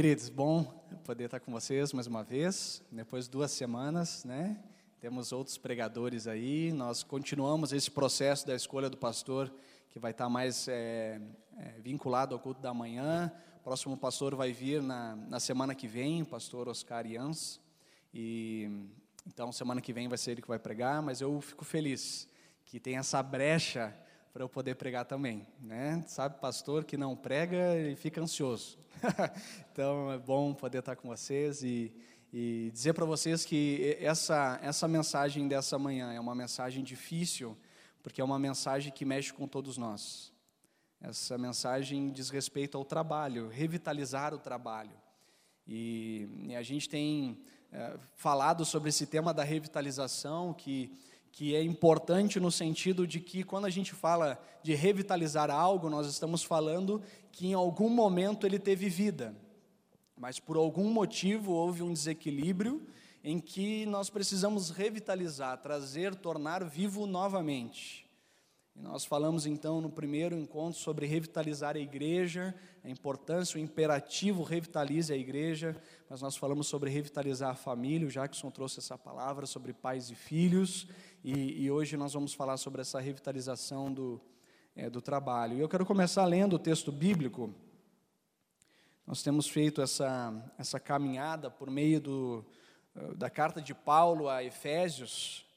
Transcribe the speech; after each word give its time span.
Queridos, 0.00 0.30
bom 0.30 0.64
poder 1.04 1.26
estar 1.26 1.40
com 1.40 1.52
vocês 1.52 1.92
mais 1.92 2.06
uma 2.06 2.24
vez, 2.24 2.82
depois 2.90 3.26
de 3.26 3.32
duas 3.32 3.50
semanas, 3.50 4.24
né? 4.24 4.58
Temos 4.98 5.30
outros 5.30 5.58
pregadores 5.58 6.26
aí, 6.26 6.72
nós 6.72 7.02
continuamos 7.02 7.70
esse 7.74 7.90
processo 7.90 8.46
da 8.46 8.54
escolha 8.54 8.88
do 8.88 8.96
pastor, 8.96 9.52
que 9.90 9.98
vai 9.98 10.12
estar 10.12 10.26
mais 10.30 10.66
é, 10.68 11.20
é, 11.58 11.74
vinculado 11.82 12.34
ao 12.34 12.40
culto 12.40 12.62
da 12.62 12.72
manhã. 12.72 13.30
O 13.60 13.62
próximo 13.62 13.94
pastor 13.94 14.34
vai 14.34 14.52
vir 14.52 14.80
na, 14.82 15.16
na 15.16 15.38
semana 15.38 15.74
que 15.74 15.86
vem, 15.86 16.22
o 16.22 16.26
pastor 16.26 16.66
Oscar 16.66 17.06
Jans, 17.06 17.60
e 18.14 18.70
então 19.26 19.52
semana 19.52 19.82
que 19.82 19.92
vem 19.92 20.08
vai 20.08 20.16
ser 20.16 20.30
ele 20.30 20.40
que 20.40 20.48
vai 20.48 20.58
pregar, 20.58 21.02
mas 21.02 21.20
eu 21.20 21.42
fico 21.42 21.62
feliz 21.62 22.26
que 22.64 22.80
tem 22.80 22.96
essa 22.96 23.22
brecha 23.22 23.94
para 24.32 24.44
eu 24.44 24.48
poder 24.48 24.76
pregar 24.76 25.04
também, 25.04 25.46
né? 25.60 26.04
Sabe, 26.06 26.38
pastor 26.40 26.84
que 26.84 26.96
não 26.96 27.16
prega, 27.16 27.74
ele 27.74 27.96
fica 27.96 28.20
ansioso. 28.20 28.78
então 29.72 30.12
é 30.12 30.18
bom 30.18 30.54
poder 30.54 30.78
estar 30.78 30.94
com 30.94 31.08
vocês 31.08 31.62
e, 31.62 31.92
e 32.32 32.70
dizer 32.72 32.92
para 32.92 33.04
vocês 33.04 33.44
que 33.44 33.96
essa 34.00 34.60
essa 34.62 34.86
mensagem 34.86 35.48
dessa 35.48 35.78
manhã 35.78 36.12
é 36.12 36.20
uma 36.20 36.34
mensagem 36.34 36.84
difícil, 36.84 37.58
porque 38.02 38.20
é 38.20 38.24
uma 38.24 38.38
mensagem 38.38 38.92
que 38.92 39.04
mexe 39.04 39.32
com 39.32 39.48
todos 39.48 39.76
nós. 39.76 40.32
Essa 41.00 41.36
mensagem 41.36 42.10
diz 42.12 42.30
respeito 42.30 42.78
ao 42.78 42.84
trabalho, 42.84 43.48
revitalizar 43.48 44.32
o 44.32 44.38
trabalho. 44.38 44.92
E, 45.66 46.28
e 46.48 46.54
a 46.54 46.62
gente 46.62 46.88
tem 46.88 47.42
é, 47.72 47.98
falado 48.14 48.64
sobre 48.64 48.90
esse 48.90 49.06
tema 49.06 49.32
da 49.32 49.42
revitalização, 49.42 50.52
que 50.52 50.92
que 51.32 51.54
é 51.54 51.62
importante 51.62 52.40
no 52.40 52.50
sentido 52.50 53.06
de 53.06 53.20
que 53.20 53.44
quando 53.44 53.64
a 53.64 53.70
gente 53.70 53.92
fala 53.92 54.38
de 54.62 54.74
revitalizar 54.74 55.50
algo, 55.50 55.88
nós 55.88 56.06
estamos 56.06 56.42
falando 56.42 57.02
que 57.30 57.46
em 57.46 57.54
algum 57.54 57.88
momento 57.88 58.46
ele 58.46 58.58
teve 58.58 58.88
vida, 58.88 59.34
mas 60.16 60.38
por 60.38 60.56
algum 60.56 60.90
motivo 60.90 61.52
houve 61.52 61.82
um 61.82 61.92
desequilíbrio 61.92 62.86
em 63.22 63.38
que 63.38 63.86
nós 63.86 64.10
precisamos 64.10 64.70
revitalizar, 64.70 65.58
trazer, 65.58 66.14
tornar 66.14 66.64
vivo 66.64 67.06
novamente. 67.06 68.09
Nós 68.82 69.04
falamos 69.04 69.44
então 69.44 69.78
no 69.80 69.90
primeiro 69.90 70.34
encontro 70.34 70.80
sobre 70.80 71.06
revitalizar 71.06 71.76
a 71.76 71.78
igreja, 71.78 72.54
a 72.82 72.88
importância, 72.88 73.58
o 73.58 73.60
imperativo 73.60 74.42
revitalize 74.42 75.12
a 75.12 75.16
igreja, 75.16 75.76
mas 76.08 76.22
nós 76.22 76.36
falamos 76.36 76.66
sobre 76.66 76.88
revitalizar 76.90 77.50
a 77.50 77.54
família, 77.54 78.08
o 78.08 78.10
Jackson 78.10 78.50
trouxe 78.50 78.78
essa 78.78 78.96
palavra 78.96 79.44
sobre 79.44 79.74
pais 79.74 80.10
e 80.10 80.14
filhos, 80.14 80.88
e, 81.22 81.62
e 81.62 81.70
hoje 81.70 81.96
nós 81.98 82.14
vamos 82.14 82.32
falar 82.32 82.56
sobre 82.56 82.80
essa 82.80 82.98
revitalização 82.98 83.92
do, 83.92 84.18
é, 84.74 84.88
do 84.88 85.02
trabalho. 85.02 85.58
E 85.58 85.60
eu 85.60 85.68
quero 85.68 85.84
começar 85.84 86.24
lendo 86.24 86.56
o 86.56 86.58
texto 86.58 86.90
bíblico. 86.90 87.54
Nós 89.06 89.22
temos 89.22 89.46
feito 89.46 89.82
essa, 89.82 90.32
essa 90.56 90.80
caminhada 90.80 91.50
por 91.50 91.70
meio 91.70 92.00
do, 92.00 92.46
da 93.16 93.28
carta 93.28 93.60
de 93.60 93.74
Paulo 93.74 94.28
a 94.28 94.42
Efésios. 94.42 95.49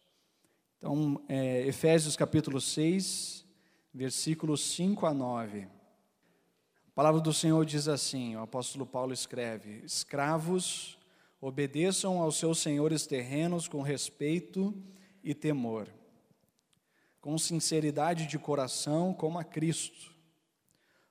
Então, 0.86 1.24
é, 1.30 1.66
Efésios 1.66 2.18
capítulo 2.18 2.60
6, 2.60 3.46
versículos 3.94 4.60
5 4.76 5.06
a 5.06 5.14
9. 5.14 5.62
A 5.62 6.92
palavra 6.94 7.22
do 7.22 7.32
Senhor 7.32 7.66
diz 7.66 7.88
assim: 7.88 8.36
o 8.36 8.42
apóstolo 8.42 8.86
Paulo 8.86 9.14
escreve: 9.14 9.82
Escravos, 9.86 11.00
obedeçam 11.40 12.22
aos 12.22 12.36
seus 12.36 12.60
senhores 12.60 13.08
terrenos 13.08 13.66
com 13.66 13.82
respeito 13.82 14.76
e 15.24 15.34
temor, 15.34 15.88
com 17.22 17.38
sinceridade 17.38 18.28
de 18.28 18.38
coração, 18.38 19.14
como 19.14 19.40
a 19.40 19.44
Cristo. 19.46 20.14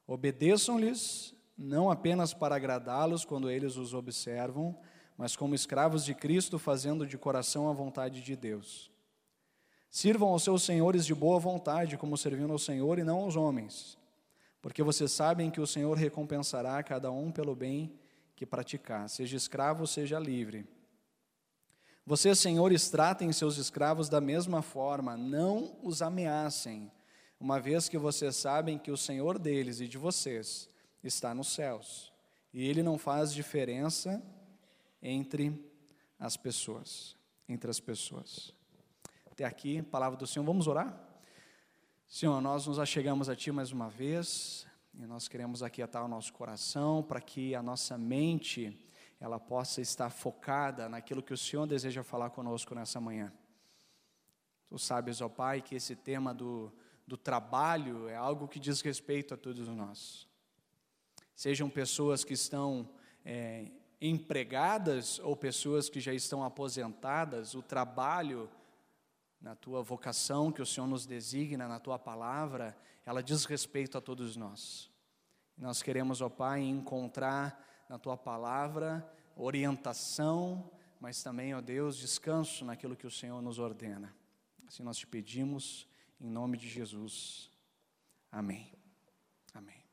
Obedeçam-lhes, 0.07 1.35
não 1.57 1.91
apenas 1.91 2.35
para 2.35 2.57
agradá-los 2.57 3.25
quando 3.25 3.49
eles 3.49 3.79
os 3.79 3.95
observam, 3.95 4.79
mas 5.17 5.35
como 5.35 5.55
escravos 5.55 6.05
de 6.05 6.15
Cristo, 6.15 6.59
fazendo 6.59 7.07
de 7.07 7.17
coração 7.17 7.71
a 7.71 7.73
vontade 7.73 8.21
de 8.21 8.37
Deus. 8.37 8.92
Sirvam 9.93 10.31
aos 10.31 10.43
seus 10.43 10.63
senhores 10.63 11.05
de 11.05 11.15
boa 11.15 11.39
vontade, 11.39 11.99
como 11.99 12.17
servindo 12.17 12.51
ao 12.51 12.59
Senhor 12.59 12.99
e 12.99 13.05
não 13.05 13.19
aos 13.19 13.37
homens, 13.37 13.99
porque 14.63 14.83
vocês 14.83 15.13
sabem 15.13 15.51
que 15.51 15.61
o 15.61 15.67
Senhor 15.67 15.99
recompensará 15.99 16.83
cada 16.83 17.13
um 17.13 17.31
pelo 17.31 17.55
bem 17.55 17.93
que 18.35 18.47
praticar, 18.47 19.07
seja 19.11 19.37
escravo, 19.37 19.87
seja 19.87 20.19
livre. 20.19 20.67
Vocês, 22.07 22.39
senhores, 22.39 22.89
tratem 22.89 23.31
seus 23.35 23.59
escravos 23.59 24.09
da 24.09 24.19
mesma 24.19 24.63
forma, 24.63 25.15
não 25.15 25.77
os 25.83 26.01
ameacem, 26.01 26.91
uma 27.39 27.61
vez 27.61 27.87
que 27.87 27.99
vocês 27.99 28.35
sabem 28.35 28.79
que 28.79 28.91
o 28.91 28.97
Senhor 28.97 29.39
deles 29.39 29.79
e 29.79 29.87
de 29.87 29.99
vocês 29.99 30.71
está 31.05 31.35
nos 31.35 31.49
céus, 31.49 32.11
e 32.51 32.67
ele 32.67 32.83
não 32.83 32.97
faz 32.97 33.31
diferença 33.31 34.23
entre 35.03 35.71
as 36.19 36.35
pessoas, 36.35 37.15
entre 37.47 37.71
as 37.71 37.79
pessoas. 37.79 38.55
Até 39.33 39.47
aqui, 39.47 39.81
palavra 39.81 40.19
do 40.19 40.27
Senhor. 40.27 40.45
Vamos 40.45 40.67
orar? 40.67 40.95
Senhor, 42.07 42.39
nós 42.43 42.67
nos 42.67 42.79
achegamos 42.79 43.31
a 43.31 43.35
Ti 43.35 43.51
mais 43.51 43.73
uma 43.73 43.89
vez, 43.89 44.67
e 44.93 45.07
nós 45.07 45.27
queremos 45.27 45.63
aquietar 45.63 46.05
o 46.05 46.09
nosso 46.09 46.35
coração 46.35 47.03
para 47.03 47.19
que 47.19 47.55
a 47.55 47.63
nossa 47.63 47.97
mente 47.97 48.79
ela 49.19 49.41
possa 49.41 49.81
estar 49.81 50.11
focada 50.11 50.87
naquilo 50.87 51.23
que 51.23 51.33
o 51.33 51.37
Senhor 51.39 51.67
deseja 51.67 52.03
falar 52.03 52.29
conosco 52.29 52.75
nessa 52.75 53.01
manhã. 53.01 53.33
Tu 54.69 54.79
sabes, 54.79 55.23
ó 55.23 55.31
Pai, 55.31 55.63
que 55.63 55.77
esse 55.77 55.97
tema 55.97 56.35
do, 56.35 56.71
do 57.07 57.17
trabalho 57.17 58.11
é 58.11 58.15
algo 58.15 58.47
que 58.47 58.61
diz 58.61 58.83
respeito 58.83 59.33
a 59.33 59.37
todos 59.39 59.67
nós. 59.67 60.29
Sejam 61.35 61.71
pessoas 61.71 62.23
que 62.23 62.35
estão 62.35 62.87
é, 63.25 63.73
empregadas 63.99 65.19
ou 65.21 65.35
pessoas 65.35 65.89
que 65.89 66.01
já 66.01 66.13
estão 66.13 66.45
aposentadas, 66.45 67.55
o 67.55 67.63
trabalho, 67.63 68.51
na 69.43 69.57
tua 69.57 69.83
vocação 69.83 70.53
que 70.53 70.63
o 70.63 70.67
Senhor 70.67 70.87
nos 70.87 71.05
designa, 71.05 71.67
na 71.67 71.81
tua 71.81 71.99
palavra, 71.99 72.77
ela 73.05 73.23
diz 73.23 73.45
respeito 73.45 73.99
a 73.99 74.01
todos 74.01 74.37
nós. 74.37 74.89
Nós 75.59 75.83
queremos, 75.83 76.21
ó 76.21 76.29
Pai, 76.29 76.61
encontrar 76.61 77.85
na 77.89 77.99
tua 77.99 78.17
palavra, 78.17 79.07
orientação, 79.37 80.71
mas 81.01 81.21
também, 81.23 81.55
ó 81.55 81.61
Deus, 81.61 81.99
descanso 81.99 82.65
naquilo 82.65 82.97
que 82.97 83.07
o 83.07 83.11
Senhor 83.11 83.43
nos 83.43 83.59
ordena. 83.59 84.15
Assim 84.67 84.85
nós 84.85 84.97
te 84.97 85.07
pedimos, 85.07 85.89
em 86.21 86.31
nome 86.31 86.57
de 86.57 86.69
Jesus. 86.69 87.51
Amém. 88.31 88.73
Amém. 89.53 89.85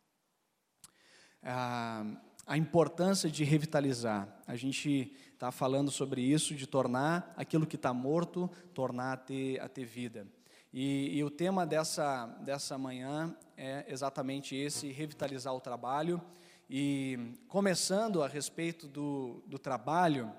Ah, 1.41 2.05
a 2.49 2.57
importância 2.57 3.29
de 3.29 3.43
revitalizar. 3.43 4.27
A 4.47 4.55
gente 4.55 5.15
está 5.31 5.51
falando 5.51 5.91
sobre 5.91 6.19
isso, 6.19 6.55
de 6.55 6.65
tornar 6.65 7.31
aquilo 7.37 7.67
que 7.67 7.75
está 7.75 7.93
morto, 7.93 8.49
tornar 8.73 9.13
a 9.13 9.17
ter, 9.17 9.61
a 9.61 9.69
ter 9.69 9.85
vida. 9.85 10.25
E, 10.73 11.15
e, 11.15 11.23
o 11.23 11.29
tema 11.29 11.63
dessa, 11.63 12.25
dessa 12.41 12.75
manhã 12.75 13.37
é 13.55 13.85
exatamente 13.87 14.55
esse: 14.55 14.91
revitalizar 14.91 15.53
o 15.53 15.61
trabalho. 15.61 16.19
E 16.67 17.35
começando 17.47 18.23
a 18.23 18.27
respeito 18.27 18.87
do, 18.87 19.43
do 19.45 19.59
trabalho, 19.59 20.31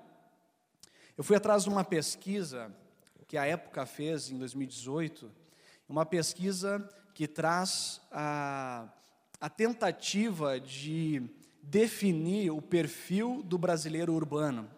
eu 1.17 1.23
fui 1.23 1.37
atrás 1.37 1.63
de 1.63 1.69
uma 1.69 1.85
pesquisa 1.85 2.75
que 3.25 3.37
a 3.37 3.45
época 3.45 3.85
fez 3.85 4.29
em 4.29 4.37
2018, 4.37 5.31
uma 5.87 6.05
pesquisa 6.05 6.89
que 7.13 7.25
traz 7.25 8.01
a, 8.11 8.89
a 9.39 9.49
tentativa 9.49 10.59
de 10.59 11.40
definir 11.61 12.51
o 12.51 12.61
perfil 12.61 13.41
do 13.43 13.57
brasileiro 13.57 14.13
urbano. 14.13 14.69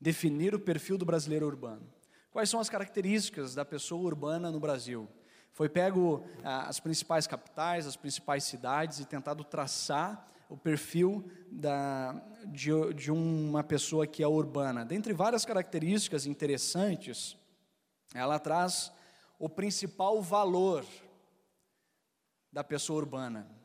Definir 0.00 0.54
o 0.54 0.60
perfil 0.60 0.96
do 0.98 1.04
brasileiro 1.04 1.46
urbano. 1.46 1.86
Quais 2.30 2.50
são 2.50 2.60
as 2.60 2.68
características 2.68 3.54
da 3.54 3.64
pessoa 3.64 4.02
urbana 4.02 4.50
no 4.50 4.60
Brasil? 4.60 5.08
Foi 5.52 5.68
pego 5.68 6.24
ah, 6.44 6.68
as 6.68 6.78
principais 6.78 7.26
capitais, 7.26 7.86
as 7.86 7.96
principais 7.96 8.44
cidades 8.44 9.00
e 9.00 9.04
tentado 9.04 9.42
traçar 9.42 10.26
o 10.48 10.56
perfil 10.56 11.28
da, 11.50 12.12
de, 12.46 12.70
de 12.94 13.10
uma 13.10 13.62
pessoa 13.62 14.06
que 14.06 14.22
é 14.22 14.28
urbana. 14.28 14.84
Dentre 14.84 15.12
várias 15.12 15.44
características 15.44 16.26
interessantes, 16.26 17.36
ela 18.14 18.38
traz 18.38 18.92
o 19.38 19.48
principal 19.48 20.22
valor 20.22 20.84
da 22.52 22.64
pessoa 22.64 22.98
urbana. 22.98 23.57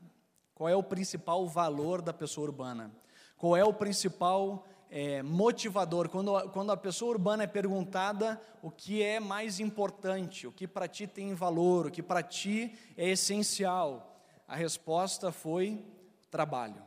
Qual 0.64 0.70
é 0.70 0.76
o 0.78 0.82
principal 0.82 1.46
valor 1.46 2.02
da 2.02 2.14
pessoa 2.14 2.48
urbana? 2.48 2.90
Qual 3.36 3.58
é 3.58 3.66
o 3.66 3.74
principal 3.74 4.66
é, 4.90 5.22
motivador? 5.22 6.08
Quando, 6.08 6.50
quando 6.52 6.72
a 6.72 6.78
pessoa 6.78 7.12
urbana 7.12 7.44
é 7.44 7.48
perguntada 7.48 8.42
o 8.62 8.72
que 8.72 9.04
é 9.04 9.20
mais 9.20 9.60
importante, 9.60 10.48
o 10.48 10.54
que 10.54 10.66
para 10.66 10.88
ti 10.88 11.06
tem 11.06 11.34
valor, 11.34 11.88
o 11.88 11.92
que 11.92 12.02
para 12.02 12.24
ti 12.24 12.80
é 12.96 13.10
essencial, 13.10 14.18
a 14.48 14.56
resposta 14.56 15.34
foi 15.34 15.86
trabalho. 16.32 16.82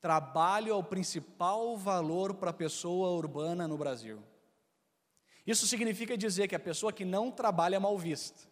Trabalho 0.00 0.72
é 0.72 0.74
o 0.74 0.82
principal 0.82 1.76
valor 1.76 2.34
para 2.34 2.50
a 2.50 2.52
pessoa 2.52 3.10
urbana 3.10 3.68
no 3.68 3.78
Brasil. 3.78 4.18
Isso 5.46 5.64
significa 5.68 6.18
dizer 6.18 6.48
que 6.48 6.56
a 6.56 6.58
pessoa 6.58 6.92
que 6.92 7.04
não 7.04 7.30
trabalha 7.30 7.76
é 7.76 7.78
mal 7.78 7.96
vista. 7.96 8.48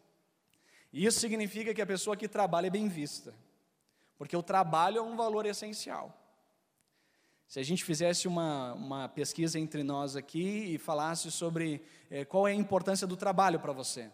Isso 0.92 1.18
significa 1.18 1.74
que 1.74 1.82
a 1.82 1.86
pessoa 1.86 2.16
que 2.16 2.28
trabalha 2.28 2.68
é 2.68 2.70
bem 2.70 2.86
vista. 2.86 3.34
Porque 4.24 4.38
o 4.38 4.42
trabalho 4.42 4.96
é 4.96 5.02
um 5.02 5.16
valor 5.16 5.44
essencial. 5.44 6.18
Se 7.46 7.60
a 7.60 7.62
gente 7.62 7.84
fizesse 7.84 8.26
uma, 8.26 8.72
uma 8.72 9.06
pesquisa 9.06 9.58
entre 9.58 9.82
nós 9.82 10.16
aqui 10.16 10.72
e 10.72 10.78
falasse 10.78 11.30
sobre 11.30 11.84
é, 12.10 12.24
qual 12.24 12.48
é 12.48 12.52
a 12.52 12.54
importância 12.54 13.06
do 13.06 13.18
trabalho 13.18 13.60
para 13.60 13.70
você, 13.70 14.10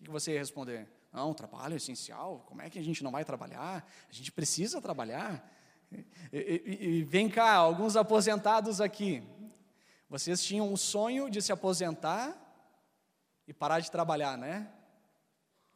o 0.00 0.02
que 0.02 0.10
você 0.10 0.32
ia 0.32 0.40
responder? 0.40 0.88
Não, 1.12 1.32
trabalho 1.32 1.74
é 1.74 1.76
essencial. 1.76 2.44
Como 2.48 2.62
é 2.62 2.68
que 2.68 2.80
a 2.80 2.82
gente 2.82 3.04
não 3.04 3.12
vai 3.12 3.24
trabalhar? 3.24 3.88
A 4.10 4.12
gente 4.12 4.32
precisa 4.32 4.82
trabalhar. 4.82 5.48
E, 6.32 6.36
e, 6.82 6.86
e 6.86 7.04
vem 7.04 7.28
cá, 7.28 7.52
alguns 7.52 7.94
aposentados 7.94 8.80
aqui. 8.80 9.22
Vocês 10.08 10.42
tinham 10.42 10.72
um 10.72 10.76
sonho 10.76 11.30
de 11.30 11.40
se 11.40 11.52
aposentar 11.52 12.36
e 13.46 13.54
parar 13.54 13.78
de 13.78 13.88
trabalhar, 13.88 14.36
né? 14.36 14.68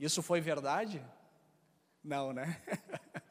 Isso 0.01 0.21
foi 0.21 0.41
verdade? 0.41 1.01
Não, 2.03 2.33
né? 2.33 2.61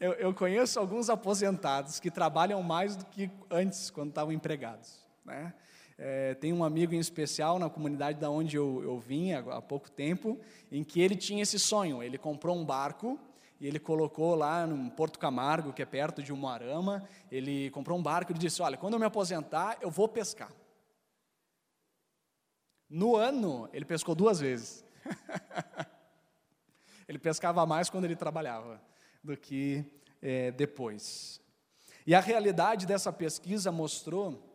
Eu, 0.00 0.12
eu, 0.12 0.34
conheço 0.34 0.78
alguns 0.78 1.10
aposentados 1.10 2.00
que 2.00 2.10
trabalham 2.10 2.62
mais 2.62 2.96
do 2.96 3.04
que 3.06 3.30
antes, 3.50 3.90
quando 3.90 4.10
estavam 4.10 4.32
empregados. 4.32 5.04
Né? 5.24 5.52
É, 5.96 6.34
tem 6.34 6.52
um 6.52 6.64
amigo 6.64 6.94
em 6.94 6.98
especial 6.98 7.58
na 7.58 7.70
comunidade 7.70 8.18
da 8.18 8.30
onde 8.30 8.56
eu, 8.56 8.82
eu 8.82 8.98
vim 8.98 9.32
há, 9.32 9.38
há 9.38 9.62
pouco 9.62 9.90
tempo, 9.90 10.38
em 10.70 10.82
que 10.82 11.00
ele 11.00 11.16
tinha 11.16 11.42
esse 11.42 11.58
sonho. 11.58 12.02
Ele 12.02 12.18
comprou 12.18 12.56
um 12.56 12.64
barco 12.64 13.18
e 13.60 13.66
ele 13.66 13.78
colocou 13.78 14.34
lá 14.34 14.66
no 14.66 14.90
Porto 14.90 15.18
Camargo, 15.18 15.72
que 15.72 15.82
é 15.82 15.86
perto 15.86 16.22
de 16.22 16.32
Umuarama, 16.32 17.08
ele 17.30 17.70
comprou 17.70 17.98
um 17.98 18.02
barco 18.02 18.32
e 18.32 18.34
disse: 18.34 18.60
Olha, 18.60 18.76
quando 18.76 18.94
eu 18.94 18.98
me 18.98 19.06
aposentar, 19.06 19.78
eu 19.80 19.90
vou 19.90 20.08
pescar. 20.08 20.52
No 22.90 23.16
ano, 23.16 23.68
ele 23.72 23.84
pescou 23.84 24.14
duas 24.14 24.40
vezes. 24.40 24.84
ele 27.08 27.18
pescava 27.18 27.64
mais 27.64 27.88
quando 27.88 28.04
ele 28.04 28.16
trabalhava 28.16 28.80
do 29.24 29.36
que 29.36 29.84
é, 30.20 30.52
depois. 30.52 31.40
E 32.06 32.14
a 32.14 32.20
realidade 32.20 32.84
dessa 32.84 33.10
pesquisa 33.10 33.72
mostrou 33.72 34.54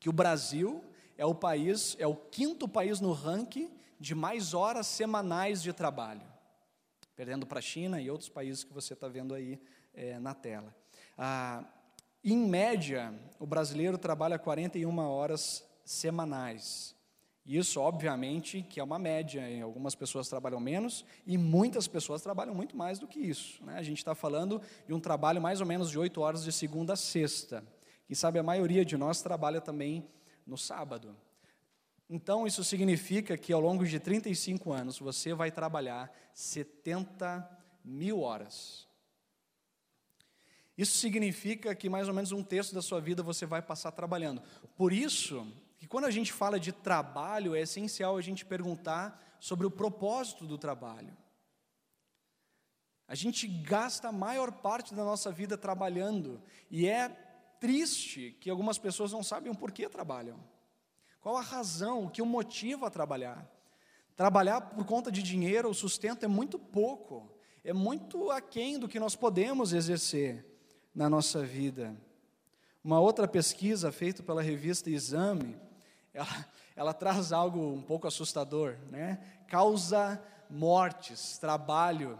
que 0.00 0.08
o 0.08 0.12
Brasil 0.12 0.82
é 1.18 1.26
o 1.26 1.34
país, 1.34 1.94
é 1.98 2.06
o 2.06 2.16
quinto 2.16 2.66
país 2.66 3.00
no 3.00 3.12
ranking 3.12 3.70
de 4.00 4.14
mais 4.14 4.54
horas 4.54 4.86
semanais 4.86 5.62
de 5.62 5.72
trabalho, 5.72 6.26
perdendo 7.14 7.46
para 7.46 7.58
a 7.58 7.62
China 7.62 8.00
e 8.00 8.10
outros 8.10 8.30
países 8.30 8.64
que 8.64 8.72
você 8.72 8.94
está 8.94 9.08
vendo 9.08 9.34
aí 9.34 9.60
é, 9.92 10.18
na 10.18 10.34
tela. 10.34 10.74
Ah, 11.16 11.62
em 12.24 12.38
média, 12.38 13.14
o 13.38 13.46
brasileiro 13.46 13.98
trabalha 13.98 14.38
41 14.38 14.98
horas 14.98 15.62
semanais. 15.84 16.95
Isso, 17.46 17.80
obviamente, 17.80 18.62
que 18.68 18.80
é 18.80 18.82
uma 18.82 18.98
média, 18.98 19.42
algumas 19.62 19.94
pessoas 19.94 20.28
trabalham 20.28 20.58
menos 20.58 21.04
e 21.24 21.38
muitas 21.38 21.86
pessoas 21.86 22.20
trabalham 22.20 22.52
muito 22.52 22.76
mais 22.76 22.98
do 22.98 23.06
que 23.06 23.20
isso. 23.20 23.64
Né? 23.64 23.78
A 23.78 23.82
gente 23.84 23.98
está 23.98 24.16
falando 24.16 24.60
de 24.84 24.92
um 24.92 24.98
trabalho 24.98 25.40
mais 25.40 25.60
ou 25.60 25.66
menos 25.66 25.88
de 25.88 25.96
oito 25.96 26.20
horas 26.20 26.42
de 26.42 26.50
segunda 26.50 26.94
a 26.94 26.96
sexta. 26.96 27.64
E 28.10 28.16
sabe, 28.16 28.40
a 28.40 28.42
maioria 28.42 28.84
de 28.84 28.96
nós 28.96 29.22
trabalha 29.22 29.60
também 29.60 30.08
no 30.44 30.58
sábado. 30.58 31.16
Então, 32.10 32.48
isso 32.48 32.64
significa 32.64 33.36
que 33.38 33.52
ao 33.52 33.60
longo 33.60 33.86
de 33.86 34.00
35 34.00 34.72
anos 34.72 34.98
você 34.98 35.32
vai 35.32 35.52
trabalhar 35.52 36.12
70 36.34 37.48
mil 37.84 38.22
horas. 38.22 38.88
Isso 40.76 40.98
significa 40.98 41.74
que 41.76 41.88
mais 41.88 42.08
ou 42.08 42.14
menos 42.14 42.32
um 42.32 42.42
terço 42.42 42.74
da 42.74 42.82
sua 42.82 43.00
vida 43.00 43.22
você 43.22 43.46
vai 43.46 43.62
passar 43.62 43.92
trabalhando. 43.92 44.42
Por 44.76 44.92
isso, 44.92 45.46
que 45.76 45.86
quando 45.86 46.06
a 46.06 46.10
gente 46.10 46.32
fala 46.32 46.58
de 46.58 46.72
trabalho, 46.72 47.54
é 47.54 47.60
essencial 47.60 48.16
a 48.16 48.22
gente 48.22 48.44
perguntar 48.44 49.36
sobre 49.38 49.66
o 49.66 49.70
propósito 49.70 50.46
do 50.46 50.56
trabalho. 50.56 51.16
A 53.08 53.14
gente 53.14 53.46
gasta 53.46 54.08
a 54.08 54.12
maior 54.12 54.50
parte 54.50 54.94
da 54.94 55.04
nossa 55.04 55.30
vida 55.30 55.56
trabalhando, 55.56 56.42
e 56.70 56.88
é 56.88 57.08
triste 57.60 58.36
que 58.40 58.50
algumas 58.50 58.78
pessoas 58.78 59.12
não 59.12 59.22
sabem 59.22 59.52
o 59.52 59.56
porquê 59.56 59.88
trabalham. 59.88 60.38
Qual 61.20 61.36
a 61.36 61.42
razão, 61.42 62.04
o 62.04 62.10
que 62.10 62.22
o 62.22 62.26
motiva 62.26 62.86
a 62.86 62.90
trabalhar? 62.90 63.50
Trabalhar 64.16 64.60
por 64.60 64.84
conta 64.84 65.10
de 65.12 65.22
dinheiro, 65.22 65.68
o 65.68 65.74
sustento 65.74 66.24
é 66.24 66.28
muito 66.28 66.58
pouco, 66.58 67.30
é 67.62 67.72
muito 67.72 68.30
aquém 68.30 68.78
do 68.78 68.88
que 68.88 68.98
nós 68.98 69.14
podemos 69.14 69.72
exercer 69.72 70.44
na 70.94 71.08
nossa 71.10 71.44
vida. 71.44 71.94
Uma 72.82 73.00
outra 73.00 73.28
pesquisa 73.28 73.92
feita 73.92 74.22
pela 74.22 74.40
revista 74.40 74.88
Exame 74.88 75.65
ela, 76.16 76.46
ela 76.74 76.94
traz 76.94 77.32
algo 77.32 77.60
um 77.60 77.82
pouco 77.82 78.06
assustador, 78.06 78.76
né? 78.90 79.20
Causa 79.48 80.22
mortes, 80.48 81.38
trabalho, 81.38 82.18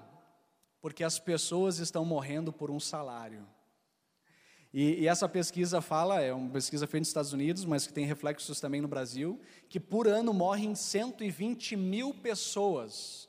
porque 0.81 1.03
as 1.03 1.19
pessoas 1.19 1.79
estão 1.79 2.05
morrendo 2.05 2.53
por 2.53 2.71
um 2.71 2.79
salário. 2.79 3.47
E, 4.73 5.03
e, 5.03 5.09
essa 5.09 5.29
pesquisa 5.29 5.81
fala, 5.81 6.21
é 6.21 6.35
uma 6.35 6.51
pesquisa 6.51 6.87
feita 6.87 7.01
nos 7.01 7.09
Estados 7.09 7.33
Unidos, 7.33 7.65
mas 7.65 7.87
que 7.87 7.93
tem 7.93 8.05
reflexos 8.05 8.61
também 8.61 8.83
no 8.83 8.89
Brasil, 8.89 9.41
que 9.69 9.81
por 9.81 10.07
ano 10.07 10.35
morrem 10.35 10.75
120 10.75 11.77
mil 11.77 12.13
pessoas 12.13 13.29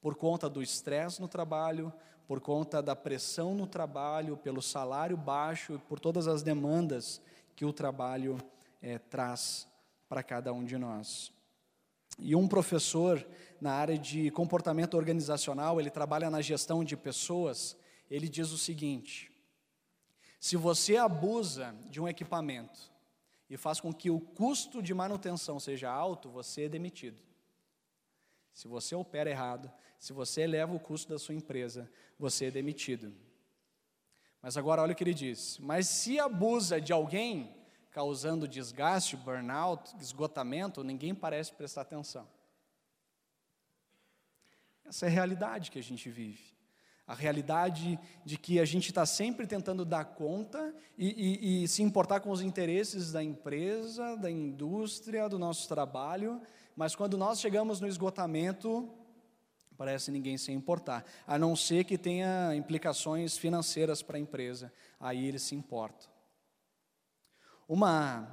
por 0.00 0.16
conta 0.16 0.50
do 0.50 0.60
estresse 0.60 1.20
no 1.20 1.28
trabalho, 1.28 1.92
por 2.26 2.40
conta 2.40 2.82
da 2.82 2.96
pressão 2.96 3.54
no 3.54 3.66
trabalho, 3.66 4.36
pelo 4.36 4.60
salário 4.60 5.16
baixo, 5.16 5.80
por 5.88 6.00
todas 6.00 6.26
as 6.26 6.42
demandas 6.42 7.20
que 7.54 7.64
o 7.64 7.72
trabalho 7.72 8.36
é, 8.82 8.98
traz 8.98 9.68
para 10.14 10.22
cada 10.22 10.52
um 10.52 10.64
de 10.64 10.78
nós. 10.78 11.32
E 12.20 12.36
um 12.36 12.46
professor 12.46 13.26
na 13.60 13.72
área 13.72 13.98
de 13.98 14.30
comportamento 14.30 14.94
organizacional, 14.94 15.80
ele 15.80 15.90
trabalha 15.90 16.30
na 16.30 16.40
gestão 16.40 16.84
de 16.84 16.96
pessoas, 16.96 17.76
ele 18.08 18.28
diz 18.28 18.52
o 18.52 18.58
seguinte: 18.58 19.32
se 20.38 20.56
você 20.56 20.96
abusa 20.96 21.74
de 21.90 22.00
um 22.00 22.06
equipamento 22.06 22.92
e 23.50 23.56
faz 23.56 23.80
com 23.80 23.92
que 23.92 24.08
o 24.08 24.20
custo 24.20 24.80
de 24.80 24.94
manutenção 24.94 25.58
seja 25.58 25.90
alto, 25.90 26.30
você 26.30 26.66
é 26.66 26.68
demitido. 26.68 27.20
Se 28.52 28.68
você 28.68 28.94
opera 28.94 29.28
errado, 29.28 29.68
se 29.98 30.12
você 30.12 30.42
eleva 30.42 30.72
o 30.76 30.78
custo 30.78 31.12
da 31.12 31.18
sua 31.18 31.34
empresa, 31.34 31.90
você 32.16 32.44
é 32.44 32.50
demitido. 32.52 33.12
Mas 34.40 34.56
agora 34.56 34.80
olha 34.80 34.92
o 34.92 34.94
que 34.94 35.02
ele 35.02 35.12
diz: 35.12 35.58
mas 35.58 35.88
se 35.88 36.20
abusa 36.20 36.80
de 36.80 36.92
alguém, 36.92 37.63
causando 37.94 38.48
desgaste, 38.48 39.16
burnout, 39.16 39.94
esgotamento, 40.00 40.82
ninguém 40.82 41.14
parece 41.14 41.52
prestar 41.52 41.82
atenção. 41.82 42.26
Essa 44.84 45.06
é 45.06 45.08
a 45.08 45.12
realidade 45.12 45.70
que 45.70 45.78
a 45.78 45.82
gente 45.82 46.10
vive. 46.10 46.42
A 47.06 47.14
realidade 47.14 47.96
de 48.24 48.36
que 48.36 48.58
a 48.58 48.64
gente 48.64 48.88
está 48.88 49.06
sempre 49.06 49.46
tentando 49.46 49.84
dar 49.84 50.06
conta 50.06 50.74
e, 50.98 51.60
e, 51.60 51.62
e, 51.62 51.68
se 51.68 51.84
importar 51.84 52.18
com 52.18 52.30
os 52.30 52.40
interesses 52.40 53.12
da 53.12 53.22
empresa, 53.22 54.16
da 54.16 54.30
indústria, 54.30 55.28
do 55.28 55.38
nosso 55.38 55.68
trabalho, 55.68 56.42
mas 56.74 56.96
quando 56.96 57.16
nós 57.16 57.38
chegamos 57.38 57.80
no 57.80 57.86
esgotamento, 57.86 58.92
parece 59.76 60.10
ninguém 60.10 60.36
se 60.36 60.50
importar, 60.50 61.04
a 61.28 61.38
não 61.38 61.54
ser 61.54 61.84
que 61.84 61.96
tenha 61.96 62.56
implicações 62.56 63.38
financeiras 63.38 64.02
para 64.02 64.16
a 64.16 64.20
empresa, 64.20 64.72
aí 64.98 65.28
eles 65.28 65.42
se 65.42 65.54
importam. 65.54 66.13
Uma 67.66 68.28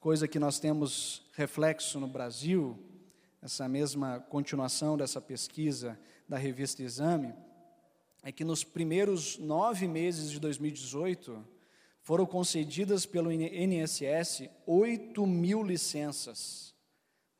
coisa 0.00 0.26
que 0.26 0.40
nós 0.40 0.58
temos 0.58 1.22
reflexo 1.34 2.00
no 2.00 2.08
Brasil, 2.08 2.76
essa 3.40 3.68
mesma 3.68 4.18
continuação 4.18 4.96
dessa 4.96 5.20
pesquisa 5.20 5.96
da 6.28 6.36
revista 6.36 6.82
Exame, 6.82 7.32
é 8.24 8.32
que 8.32 8.42
nos 8.42 8.64
primeiros 8.64 9.38
nove 9.38 9.86
meses 9.86 10.32
de 10.32 10.40
2018 10.40 11.46
foram 12.02 12.26
concedidas 12.26 13.06
pelo 13.06 13.30
INSS 13.30 14.50
8 14.66 15.24
mil 15.24 15.62
licenças 15.62 16.74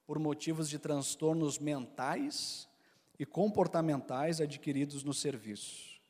por 0.06 0.21
motivos 0.21 0.68
de 0.68 0.78
transtornos 0.78 1.59
mentais 1.59 2.68
e 3.18 3.26
comportamentais 3.26 4.40
adquiridos 4.40 5.02
no 5.02 5.12
serviço. 5.12 6.00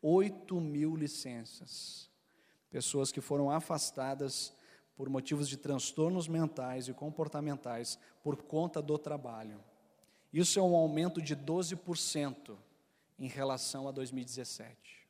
8 0.00 0.60
mil 0.60 0.94
licenças 0.94 2.08
pessoas 2.70 3.12
que 3.12 3.20
foram 3.20 3.50
afastadas 3.50 4.52
por 4.96 5.08
motivos 5.08 5.48
de 5.48 5.56
transtornos 5.56 6.26
mentais 6.26 6.88
e 6.88 6.94
comportamentais 6.94 7.98
por 8.22 8.36
conta 8.36 8.80
do 8.80 8.98
trabalho. 8.98 9.62
Isso 10.32 10.58
é 10.58 10.62
um 10.62 10.74
aumento 10.74 11.20
de 11.20 11.36
12% 11.36 12.56
em 13.18 13.28
relação 13.28 13.88
a 13.88 13.90
2017. 13.90 15.06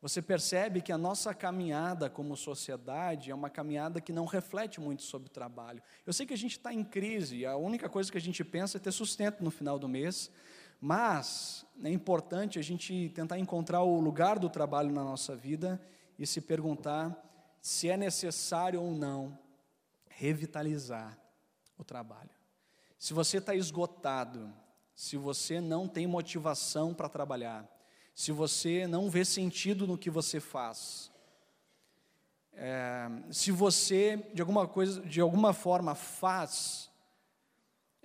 Você 0.00 0.22
percebe 0.22 0.82
que 0.82 0.92
a 0.92 0.98
nossa 0.98 1.34
caminhada 1.34 2.08
como 2.08 2.36
sociedade 2.36 3.30
é 3.30 3.34
uma 3.34 3.50
caminhada 3.50 4.00
que 4.00 4.12
não 4.12 4.24
reflete 4.24 4.80
muito 4.80 5.02
sobre 5.02 5.28
o 5.28 5.32
trabalho. 5.32 5.82
Eu 6.06 6.12
sei 6.12 6.26
que 6.26 6.34
a 6.34 6.38
gente 6.38 6.52
está 6.52 6.72
em 6.72 6.84
crise, 6.84 7.46
a 7.46 7.56
única 7.56 7.88
coisa 7.88 8.12
que 8.12 8.18
a 8.18 8.20
gente 8.20 8.44
pensa 8.44 8.76
é 8.76 8.80
ter 8.80 8.92
sustento 8.92 9.42
no 9.42 9.50
final 9.50 9.78
do 9.78 9.88
mês, 9.88 10.30
mas 10.80 11.64
é 11.82 11.90
importante 11.90 12.58
a 12.58 12.62
gente 12.62 13.10
tentar 13.14 13.38
encontrar 13.38 13.82
o 13.82 14.00
lugar 14.00 14.38
do 14.38 14.48
trabalho 14.48 14.92
na 14.92 15.04
nossa 15.04 15.34
vida 15.34 15.80
e 16.18 16.26
se 16.26 16.40
perguntar 16.40 17.16
se 17.60 17.88
é 17.88 17.96
necessário 17.96 18.80
ou 18.80 18.92
não 18.92 19.38
revitalizar 20.08 21.18
o 21.76 21.84
trabalho. 21.84 22.30
Se 22.98 23.12
você 23.12 23.38
está 23.38 23.54
esgotado, 23.54 24.52
se 24.94 25.16
você 25.16 25.60
não 25.60 25.86
tem 25.86 26.06
motivação 26.06 26.94
para 26.94 27.08
trabalhar, 27.08 27.68
se 28.14 28.32
você 28.32 28.86
não 28.86 29.10
vê 29.10 29.24
sentido 29.24 29.86
no 29.86 29.98
que 29.98 30.08
você 30.08 30.40
faz, 30.40 31.12
é, 32.54 33.08
se 33.30 33.50
você 33.52 34.16
de 34.32 34.40
alguma 34.40 34.66
coisa, 34.66 35.02
de 35.02 35.20
alguma 35.20 35.52
forma 35.52 35.94
faz 35.94 36.90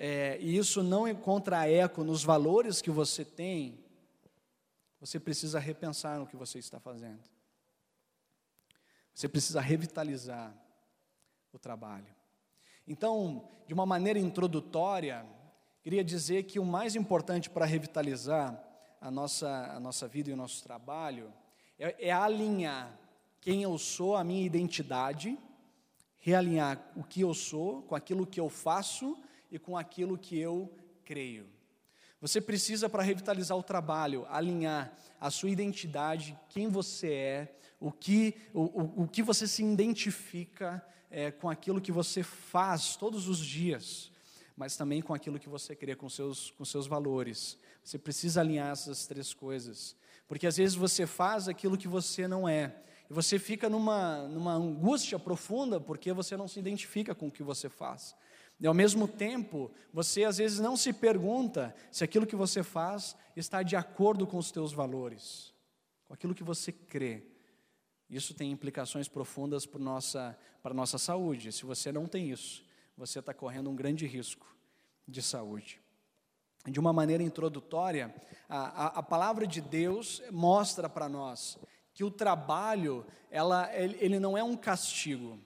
é, 0.04 0.40
e 0.42 0.58
isso 0.58 0.82
não 0.82 1.08
encontra 1.08 1.70
eco 1.70 2.04
nos 2.04 2.24
valores 2.24 2.82
que 2.82 2.90
você 2.90 3.24
tem, 3.24 3.78
você 5.00 5.20
precisa 5.20 5.60
repensar 5.60 6.18
no 6.18 6.26
que 6.26 6.36
você 6.36 6.58
está 6.58 6.80
fazendo. 6.80 7.22
Você 9.14 9.30
precisa 9.30 9.62
revitalizar 9.62 10.52
o 11.54 11.60
trabalho. 11.60 12.08
Então, 12.88 13.48
de 13.68 13.76
uma 13.76 13.86
maneira 13.86 14.18
introdutória, 14.18 15.24
queria 15.84 16.04
dizer 16.04 16.46
que 16.46 16.58
o 16.58 16.66
mais 16.66 16.96
importante 16.96 17.48
para 17.48 17.64
revitalizar 17.64 18.60
a 19.00 19.12
nossa, 19.12 19.72
a 19.72 19.80
nossa 19.80 20.08
vida 20.08 20.32
e 20.32 20.34
o 20.34 20.38
nosso 20.38 20.64
trabalho 20.64 21.32
é, 21.78 22.08
é 22.08 22.12
alinhar 22.12 22.92
quem 23.40 23.62
eu 23.62 23.78
sou, 23.78 24.16
a 24.16 24.24
minha 24.24 24.44
identidade, 24.44 25.38
realinhar 26.18 26.92
o 26.96 27.04
que 27.04 27.22
eu 27.22 27.36
sou 27.36 27.84
com 27.84 27.94
aquilo 27.94 28.26
que 28.26 28.40
eu 28.40 28.50
faço 28.50 29.16
e 29.52 29.60
com 29.60 29.78
aquilo 29.78 30.18
que 30.18 30.38
eu 30.38 30.74
creio. 31.04 31.46
Você 32.22 32.40
precisa, 32.40 32.88
para 32.88 33.04
revitalizar 33.04 33.58
o 33.58 33.64
trabalho, 33.64 34.26
alinhar 34.30 34.96
a 35.20 35.30
sua 35.32 35.50
identidade, 35.50 36.38
quem 36.50 36.70
você 36.70 37.12
é, 37.12 37.56
o 37.80 37.92
que, 37.92 38.36
o, 38.54 38.62
o, 38.62 39.04
o 39.04 39.08
que 39.08 39.24
você 39.24 39.48
se 39.48 39.64
identifica 39.64 40.86
é, 41.10 41.32
com 41.32 41.50
aquilo 41.50 41.82
que 41.82 41.92
você 41.92 42.22
faz 42.22 42.96
todos 42.96 43.28
os 43.28 43.40
dias, 43.40 44.12
mas 44.56 44.78
também 44.78 45.02
com 45.02 45.14
aquilo 45.14 45.40
que 45.40 45.50
você 45.50 45.76
crê, 45.76 45.96
com 45.96 46.08
seus, 46.08 46.52
com 46.52 46.64
seus 46.64 46.86
valores. 46.86 47.58
Você 47.84 47.98
precisa 47.98 48.42
alinhar 48.42 48.72
essas 48.72 49.08
três 49.08 49.34
coisas, 49.34 49.96
porque 50.28 50.46
às 50.46 50.58
vezes 50.58 50.76
você 50.76 51.08
faz 51.08 51.48
aquilo 51.48 51.78
que 51.78 51.88
você 51.88 52.28
não 52.28 52.48
é, 52.48 52.76
e 53.10 53.14
você 53.14 53.40
fica 53.40 53.68
numa, 53.68 54.28
numa 54.28 54.54
angústia 54.54 55.20
profunda 55.20 55.82
porque 55.82 56.14
você 56.14 56.38
não 56.38 56.48
se 56.48 56.60
identifica 56.60 57.14
com 57.14 57.28
o 57.28 57.32
que 57.32 57.44
você 57.44 57.68
faz. 57.68 58.16
E 58.62 58.68
ao 58.68 58.76
mesmo 58.76 59.08
tempo, 59.08 59.72
você 59.92 60.24
às 60.24 60.38
vezes 60.38 60.60
não 60.60 60.78
se 60.78 60.94
pergunta 60.94 61.76
se 61.92 62.04
aquilo 62.04 62.28
que 62.28 62.36
você 62.36 62.62
faz 62.62 63.18
está 63.36 63.64
de 63.64 63.76
acordo 63.76 64.28
com 64.28 64.38
os 64.38 64.52
teus 64.52 64.72
valores, 64.72 65.52
com 66.08 66.14
aquilo 66.14 66.36
que 66.36 66.44
você 66.44 66.72
crê. 66.72 67.24
Isso 68.08 68.36
tem 68.36 68.52
implicações 68.52 69.08
profundas 69.08 69.66
para 69.66 69.80
nossa, 69.80 70.38
para 70.62 70.74
a 70.74 70.76
nossa 70.76 71.00
saúde. 71.00 71.52
Se 71.52 71.66
você 71.66 71.92
não 71.92 72.06
tem 72.06 72.30
isso, 72.30 72.64
você 72.96 73.18
está 73.18 73.34
correndo 73.34 73.68
um 73.68 73.76
grande 73.76 74.06
risco 74.06 74.46
de 75.08 75.24
saúde. 75.24 75.82
De 76.68 76.80
uma 76.80 76.94
maneira 76.94 77.24
introdutória, 77.24 78.14
a, 78.48 78.58
a, 78.58 78.88
a 79.00 79.04
palavra 79.04 79.48
de 79.48 79.60
Deus 79.60 80.22
mostra 80.30 80.88
para 80.88 81.10
nós 81.10 81.58
que 81.96 82.04
o 82.04 82.12
trabalho, 82.12 83.06
ela, 83.32 83.74
ele, 83.76 83.98
ele 84.00 84.20
não 84.20 84.38
é 84.38 84.44
um 84.44 84.56
castigo. 84.56 85.40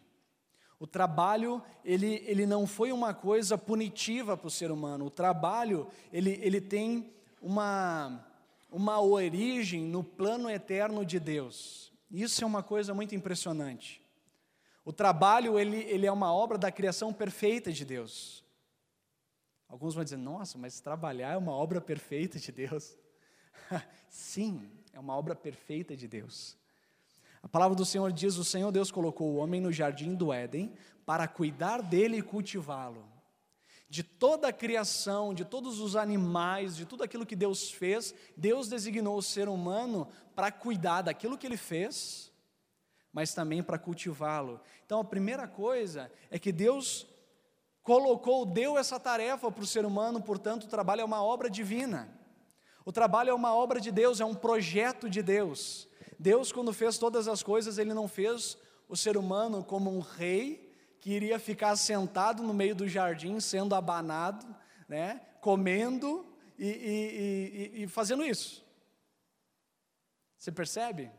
O 0.79 0.85
trabalho, 0.85 1.63
ele, 1.83 2.23
ele 2.25 2.45
não 2.45 2.67
foi 2.67 2.91
uma 2.91 3.13
coisa 3.13 3.57
punitiva 3.57 4.35
para 4.35 4.47
o 4.47 4.51
ser 4.51 4.71
humano. 4.71 5.05
O 5.05 5.09
trabalho, 5.09 5.87
ele, 6.11 6.39
ele 6.41 6.59
tem 6.59 7.13
uma, 7.41 8.25
uma 8.69 9.01
origem 9.01 9.83
no 9.83 10.03
plano 10.03 10.49
eterno 10.49 11.05
de 11.05 11.19
Deus. 11.19 11.93
Isso 12.11 12.43
é 12.43 12.47
uma 12.47 12.61
coisa 12.61 12.93
muito 12.93 13.15
impressionante. 13.15 14.01
O 14.83 14.93
trabalho, 14.93 15.57
ele, 15.57 15.77
ele 15.77 16.05
é 16.05 16.11
uma 16.11 16.33
obra 16.33 16.57
da 16.57 16.71
criação 16.71 17.11
perfeita 17.11 17.71
de 17.71 17.83
Deus. 17.83 18.43
Alguns 19.67 19.95
vão 19.95 20.03
dizer, 20.03 20.17
nossa, 20.17 20.57
mas 20.57 20.79
trabalhar 20.79 21.33
é 21.33 21.37
uma 21.37 21.53
obra 21.53 21.81
perfeita 21.81 22.37
de 22.37 22.51
Deus. 22.51 22.97
Sim, 24.09 24.69
é 24.93 24.99
uma 24.99 25.15
obra 25.15 25.35
perfeita 25.35 25.95
de 25.95 26.07
Deus. 26.07 26.55
A 27.45 27.47
palavra 27.47 27.75
do 27.75 27.85
Senhor 27.85 28.11
diz: 28.11 28.37
O 28.37 28.43
Senhor 28.43 28.71
Deus 28.71 28.89
colocou 28.89 29.27
o 29.27 29.35
homem 29.35 29.61
no 29.61 29.71
jardim 29.71 30.15
do 30.15 30.33
Éden 30.33 30.73
para 31.05 31.27
cuidar 31.27 31.83
dele 31.83 32.17
e 32.17 32.21
cultivá-lo. 32.23 33.07
De 33.87 34.01
toda 34.01 34.47
a 34.47 34.53
criação, 34.53 35.31
de 35.31 35.45
todos 35.45 35.79
os 35.79 35.95
animais, 35.95 36.75
de 36.75 36.87
tudo 36.87 37.03
aquilo 37.03 37.23
que 37.23 37.35
Deus 37.35 37.69
fez, 37.69 38.15
Deus 38.35 38.67
designou 38.67 39.15
o 39.15 39.21
ser 39.21 39.47
humano 39.47 40.07
para 40.35 40.51
cuidar 40.51 41.03
daquilo 41.03 41.37
que 41.37 41.45
ele 41.45 41.55
fez, 41.55 42.31
mas 43.13 43.35
também 43.35 43.61
para 43.61 43.77
cultivá-lo. 43.77 44.59
Então 44.83 44.99
a 44.99 45.05
primeira 45.05 45.47
coisa 45.47 46.11
é 46.31 46.39
que 46.39 46.51
Deus 46.51 47.05
colocou, 47.83 48.43
deu 48.43 48.75
essa 48.75 48.99
tarefa 48.99 49.51
para 49.51 49.63
o 49.63 49.67
ser 49.67 49.85
humano, 49.85 50.19
portanto, 50.19 50.63
o 50.63 50.67
trabalho 50.67 51.01
é 51.01 51.05
uma 51.05 51.23
obra 51.23 51.47
divina. 51.47 52.09
O 52.83 52.91
trabalho 52.91 53.29
é 53.29 53.33
uma 53.35 53.53
obra 53.53 53.79
de 53.79 53.91
Deus, 53.91 54.19
é 54.19 54.25
um 54.25 54.33
projeto 54.33 55.07
de 55.07 55.21
Deus. 55.21 55.87
Deus, 56.17 56.51
quando 56.51 56.73
fez 56.73 56.97
todas 56.97 57.27
as 57.27 57.43
coisas, 57.43 57.77
Ele 57.77 57.93
não 57.93 58.07
fez 58.07 58.57
o 58.87 58.95
ser 58.95 59.17
humano 59.17 59.63
como 59.63 59.95
um 59.95 59.99
rei 59.99 60.73
que 60.99 61.11
iria 61.11 61.37
ficar 61.37 61.75
sentado 61.75 62.41
no 62.41 62.53
meio 62.53 62.75
do 62.75 62.87
jardim, 62.87 63.39
sendo 63.39 63.75
abanado, 63.75 64.45
né, 64.87 65.21
comendo 65.41 66.25
e, 66.57 66.67
e, 66.67 67.79
e, 67.79 67.83
e 67.83 67.87
fazendo 67.87 68.23
isso. 68.23 68.65
Você 70.37 70.51
percebe? 70.51 71.11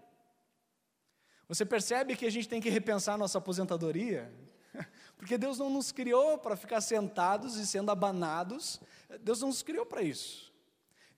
Você 1.48 1.64
percebe 1.64 2.16
que 2.16 2.26
a 2.26 2.30
gente 2.30 2.48
tem 2.48 2.60
que 2.60 2.68
repensar 2.68 3.16
nossa 3.16 3.38
aposentadoria? 3.38 4.32
Porque 5.16 5.38
Deus 5.38 5.58
não 5.58 5.70
nos 5.70 5.92
criou 5.92 6.38
para 6.38 6.56
ficar 6.56 6.80
sentados 6.80 7.56
e 7.56 7.66
sendo 7.66 7.90
abanados, 7.90 8.80
Deus 9.20 9.40
não 9.40 9.48
nos 9.48 9.62
criou 9.62 9.86
para 9.86 10.02
isso. 10.02 10.52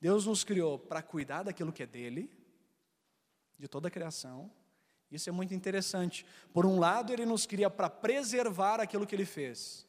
Deus 0.00 0.26
nos 0.26 0.44
criou 0.44 0.78
para 0.78 1.02
cuidar 1.02 1.42
daquilo 1.42 1.73
que 1.73 1.82
é 1.82 1.87
dele, 1.87 2.30
de 3.59 3.67
toda 3.69 3.88
a 3.88 3.91
criação. 3.91 4.50
Isso 5.11 5.29
é 5.29 5.33
muito 5.33 5.55
interessante. 5.55 6.25
Por 6.53 6.67
um 6.67 6.79
lado, 6.79 7.12
ele 7.12 7.25
nos 7.25 7.47
cria 7.47 7.71
para 7.71 7.88
preservar 7.88 8.81
aquilo 8.81 9.07
que 9.07 9.15
ele 9.15 9.25
fez, 9.25 9.87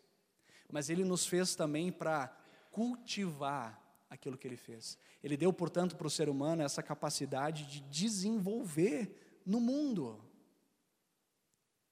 mas 0.72 0.90
ele 0.90 1.04
nos 1.04 1.26
fez 1.26 1.56
também 1.56 1.92
para 1.92 2.36
cultivar 2.72 3.82
aquilo 4.10 4.38
que 4.38 4.48
ele 4.48 4.58
fez. 4.58 4.98
Ele 5.24 5.38
deu, 5.38 5.52
portanto, 5.52 5.96
para 5.96 6.08
o 6.08 6.10
ser 6.10 6.30
humano 6.30 6.64
essa 6.64 6.82
capacidade 6.82 7.66
de 7.66 7.82
desenvolver 7.82 9.42
no 9.46 9.60
mundo. 9.60 10.24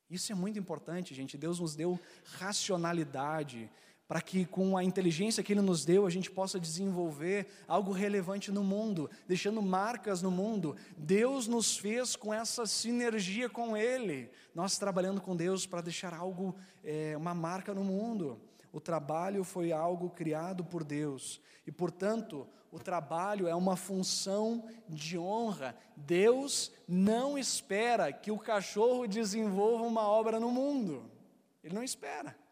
Isso 0.10 0.32
é 0.32 0.36
muito 0.36 0.58
importante, 0.58 1.14
gente. 1.14 1.38
Deus 1.38 1.60
nos 1.60 1.76
deu 1.76 2.00
racionalidade, 2.38 3.70
para 4.08 4.22
que 4.22 4.46
com 4.46 4.78
a 4.78 4.84
inteligência 4.84 5.44
que 5.44 5.52
Ele 5.52 5.62
nos 5.62 5.84
deu, 5.84 6.06
a 6.06 6.10
gente 6.10 6.32
possa 6.32 6.60
desenvolver 6.60 7.48
algo 7.68 7.92
relevante 7.92 8.52
no 8.52 8.64
mundo, 8.64 9.10
deixando 9.28 9.62
marcas 9.62 10.22
no 10.22 10.32
mundo. 10.32 10.78
Deus 10.98 11.48
nos 11.48 11.78
fez 11.78 12.16
com 12.16 12.34
essa 12.34 12.66
sinergia 12.66 13.50
com 13.50 13.76
Ele, 13.76 14.30
nós 14.56 14.78
trabalhando 14.78 15.20
com 15.20 15.36
Deus 15.36 15.66
para 15.66 15.82
deixar 15.82 16.14
algo, 16.14 16.56
é, 16.84 17.18
uma 17.18 17.34
marca 17.34 17.74
no 17.74 17.84
mundo. 17.84 18.40
O 18.72 18.80
trabalho 18.80 19.44
foi 19.44 19.74
algo 19.74 20.10
criado 20.10 20.64
por 20.64 20.84
Deus 20.84 21.42
e, 21.66 21.72
portanto, 21.72 22.48
o 22.72 22.80
trabalho 22.80 23.48
é 23.48 23.56
uma 23.56 23.76
função 23.76 24.64
de 24.88 25.18
honra. 25.18 25.76
Deus 25.96 26.72
não 26.88 27.38
espera 27.38 28.14
que 28.14 28.32
o 28.32 28.40
cachorro 28.40 29.08
desenvolva 29.08 29.84
uma 29.84 30.08
obra 30.08 30.40
no 30.40 30.50
mundo, 30.50 31.12
Ele 31.62 31.76
não 31.76 31.84
espera. 31.84 32.47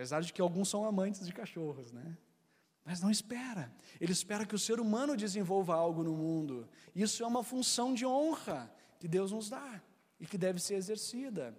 Apesar 0.00 0.22
de 0.22 0.32
que 0.32 0.40
alguns 0.40 0.70
são 0.70 0.86
amantes 0.86 1.26
de 1.26 1.30
cachorros, 1.30 1.92
né? 1.92 2.16
Mas 2.82 3.02
não 3.02 3.10
espera. 3.10 3.70
Ele 4.00 4.12
espera 4.12 4.46
que 4.46 4.54
o 4.54 4.58
ser 4.58 4.80
humano 4.80 5.14
desenvolva 5.14 5.74
algo 5.74 6.02
no 6.02 6.16
mundo. 6.16 6.66
Isso 6.96 7.22
é 7.22 7.26
uma 7.26 7.44
função 7.44 7.92
de 7.92 8.06
honra 8.06 8.74
que 8.98 9.06
Deus 9.06 9.30
nos 9.30 9.50
dá 9.50 9.78
e 10.18 10.24
que 10.24 10.38
deve 10.38 10.58
ser 10.58 10.76
exercida. 10.76 11.54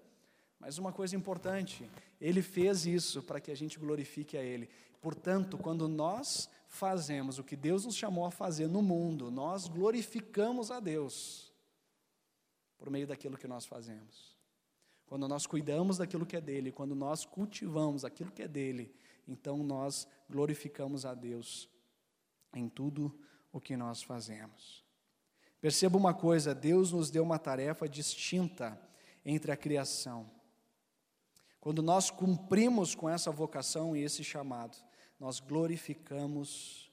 Mas 0.60 0.80
uma 0.80 0.92
coisa 0.92 1.16
importante, 1.16 1.88
ele 2.20 2.42
fez 2.42 2.88
isso 2.88 3.22
para 3.22 3.40
que 3.40 3.52
a 3.52 3.56
gente 3.56 3.78
glorifique 3.78 4.36
a 4.36 4.42
ele. 4.42 4.68
Portanto, 5.00 5.56
quando 5.56 5.88
nós 5.88 6.50
fazemos 6.68 7.38
o 7.38 7.44
que 7.44 7.56
Deus 7.56 7.86
nos 7.86 7.96
chamou 7.96 8.26
a 8.26 8.32
fazer 8.32 8.68
no 8.68 8.82
mundo, 8.82 9.30
nós 9.30 9.68
glorificamos 9.68 10.72
a 10.72 10.80
Deus 10.80 11.54
por 12.76 12.90
meio 12.90 13.06
daquilo 13.06 13.38
que 13.38 13.48
nós 13.48 13.68
fazemos. 13.68 14.31
Quando 15.12 15.28
nós 15.28 15.46
cuidamos 15.46 15.98
daquilo 15.98 16.26
que 16.26 16.38
é 16.38 16.40
dele, 16.40 16.72
quando 16.72 16.96
nós 16.96 17.26
cultivamos 17.26 18.06
aquilo 18.06 18.32
que 18.32 18.44
é 18.44 18.48
dele, 18.48 18.96
então 19.28 19.58
nós 19.58 20.08
glorificamos 20.30 21.06
a 21.06 21.14
Deus 21.14 21.68
em 22.56 22.70
tudo 22.70 23.14
o 23.52 23.60
que 23.60 23.76
nós 23.76 24.02
fazemos. 24.02 24.86
Perceba 25.60 25.98
uma 25.98 26.14
coisa: 26.14 26.56
Deus 26.56 26.94
nos 26.94 27.10
deu 27.12 27.24
uma 27.24 27.38
tarefa 27.38 27.90
distinta 27.90 28.82
entre 29.26 29.52
a 29.52 29.58
criação. 29.58 30.32
Quando 31.60 31.84
nós 31.84 32.10
cumprimos 32.10 32.96
com 32.96 33.10
essa 33.10 33.30
vocação 33.32 33.94
e 33.94 34.02
esse 34.02 34.24
chamado, 34.24 34.78
nós 35.20 35.42
glorificamos 35.42 36.90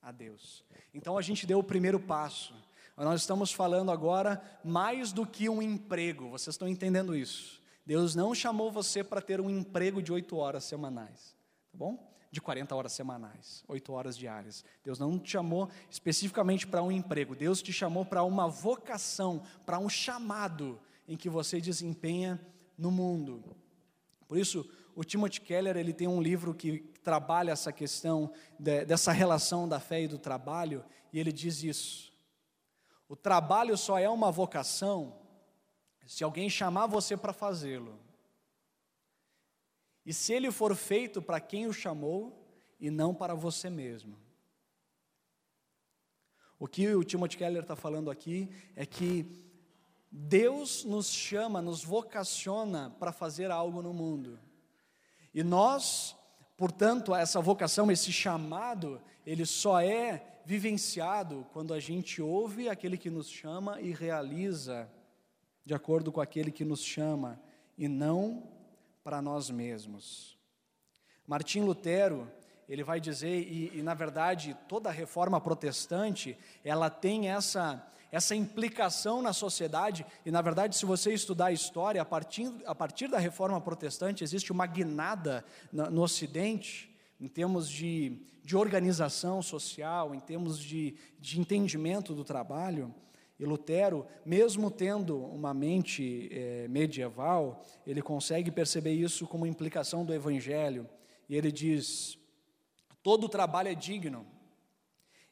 a 0.00 0.12
Deus. 0.12 0.64
Então 0.94 1.18
a 1.18 1.20
gente 1.20 1.44
deu 1.44 1.58
o 1.58 1.64
primeiro 1.64 1.98
passo. 1.98 2.54
Nós 2.96 3.20
estamos 3.20 3.52
falando 3.52 3.90
agora 3.90 4.42
mais 4.64 5.12
do 5.12 5.26
que 5.26 5.48
um 5.48 5.60
emprego, 5.60 6.30
vocês 6.30 6.54
estão 6.54 6.66
entendendo 6.66 7.14
isso? 7.14 7.62
Deus 7.84 8.14
não 8.14 8.34
chamou 8.34 8.72
você 8.72 9.04
para 9.04 9.20
ter 9.20 9.40
um 9.40 9.50
emprego 9.50 10.02
de 10.02 10.12
oito 10.12 10.36
horas 10.36 10.64
semanais, 10.64 11.36
tá 11.70 11.78
bom? 11.78 12.16
de 12.36 12.40
40 12.40 12.74
horas 12.74 12.92
semanais, 12.92 13.64
8 13.66 13.92
horas 13.92 14.16
diárias. 14.16 14.62
Deus 14.84 14.98
não 14.98 15.18
te 15.18 15.30
chamou 15.30 15.70
especificamente 15.88 16.66
para 16.66 16.82
um 16.82 16.92
emprego, 16.92 17.34
Deus 17.34 17.62
te 17.62 17.72
chamou 17.72 18.04
para 18.04 18.22
uma 18.22 18.46
vocação, 18.46 19.42
para 19.64 19.78
um 19.78 19.88
chamado 19.88 20.78
em 21.08 21.16
que 21.16 21.30
você 21.30 21.60
desempenha 21.62 22.38
no 22.76 22.90
mundo. 22.90 23.56
Por 24.28 24.36
isso, 24.36 24.68
o 24.94 25.02
Timothy 25.02 25.40
Keller 25.40 25.76
ele 25.76 25.94
tem 25.94 26.08
um 26.08 26.20
livro 26.20 26.52
que 26.52 26.80
trabalha 27.02 27.52
essa 27.52 27.72
questão 27.72 28.30
de, 28.58 28.84
dessa 28.84 29.12
relação 29.12 29.66
da 29.68 29.80
fé 29.80 30.02
e 30.02 30.08
do 30.08 30.18
trabalho, 30.18 30.84
e 31.12 31.18
ele 31.18 31.32
diz 31.32 31.62
isso. 31.62 32.05
O 33.08 33.14
trabalho 33.14 33.76
só 33.76 33.98
é 33.98 34.08
uma 34.08 34.30
vocação 34.32 35.16
se 36.06 36.22
alguém 36.22 36.48
chamar 36.48 36.86
você 36.86 37.16
para 37.16 37.32
fazê-lo. 37.32 37.98
E 40.04 40.14
se 40.14 40.32
ele 40.32 40.52
for 40.52 40.74
feito 40.76 41.20
para 41.20 41.40
quem 41.40 41.66
o 41.66 41.72
chamou 41.72 42.46
e 42.78 42.90
não 42.90 43.12
para 43.12 43.34
você 43.34 43.68
mesmo. 43.68 44.16
O 46.58 46.68
que 46.68 46.94
o 46.94 47.02
Timothy 47.02 47.36
Keller 47.36 47.62
está 47.62 47.74
falando 47.74 48.10
aqui 48.10 48.48
é 48.76 48.86
que 48.86 49.26
Deus 50.10 50.84
nos 50.84 51.08
chama, 51.08 51.60
nos 51.60 51.82
vocaciona 51.82 52.94
para 52.98 53.12
fazer 53.12 53.50
algo 53.50 53.82
no 53.82 53.92
mundo. 53.92 54.38
E 55.34 55.42
nós, 55.42 56.16
portanto, 56.56 57.14
essa 57.14 57.40
vocação, 57.40 57.90
esse 57.90 58.12
chamado, 58.12 59.02
ele 59.26 59.44
só 59.44 59.80
é 59.80 60.35
vivenciado 60.46 61.44
quando 61.52 61.74
a 61.74 61.80
gente 61.80 62.22
ouve 62.22 62.68
aquele 62.68 62.96
que 62.96 63.10
nos 63.10 63.28
chama 63.28 63.80
e 63.80 63.90
realiza 63.90 64.88
de 65.64 65.74
acordo 65.74 66.12
com 66.12 66.20
aquele 66.20 66.52
que 66.52 66.64
nos 66.64 66.84
chama 66.84 67.40
e 67.76 67.88
não 67.88 68.44
para 69.02 69.20
nós 69.20 69.50
mesmos. 69.50 70.38
Martim 71.26 71.62
Lutero, 71.62 72.30
ele 72.68 72.84
vai 72.84 73.00
dizer, 73.00 73.42
e, 73.42 73.76
e, 73.76 73.82
na 73.82 73.92
verdade 73.92 74.56
toda 74.68 74.88
a 74.88 74.92
reforma 74.92 75.40
protestante, 75.40 76.38
ela 76.64 76.88
tem 76.88 77.28
essa, 77.28 77.84
essa 78.12 78.32
implicação 78.36 79.20
na 79.20 79.32
sociedade, 79.32 80.06
e 80.24 80.30
na 80.30 80.42
verdade 80.42 80.76
se 80.76 80.86
você 80.86 81.12
estudar 81.12 81.46
a 81.46 81.52
história, 81.52 82.00
a 82.00 82.04
partir, 82.04 82.52
a 82.64 82.74
partir 82.74 83.08
da 83.08 83.18
reforma 83.18 83.60
protestante 83.60 84.22
existe 84.22 84.52
uma 84.52 84.66
guinada 84.66 85.44
no, 85.72 85.90
no 85.90 86.02
ocidente, 86.02 86.95
em 87.20 87.28
termos 87.28 87.68
de, 87.68 88.22
de 88.44 88.56
organização 88.56 89.40
social, 89.42 90.14
em 90.14 90.20
termos 90.20 90.58
de, 90.58 90.96
de 91.18 91.40
entendimento 91.40 92.14
do 92.14 92.24
trabalho, 92.24 92.94
e 93.38 93.44
Lutero, 93.44 94.06
mesmo 94.24 94.70
tendo 94.70 95.18
uma 95.18 95.52
mente 95.52 96.28
é, 96.32 96.66
medieval, 96.68 97.62
ele 97.86 98.00
consegue 98.00 98.50
perceber 98.50 98.94
isso 98.94 99.26
como 99.26 99.46
implicação 99.46 100.06
do 100.06 100.14
Evangelho. 100.14 100.88
E 101.28 101.36
ele 101.36 101.52
diz: 101.52 102.18
todo 103.02 103.28
trabalho 103.28 103.68
é 103.68 103.74
digno, 103.74 104.26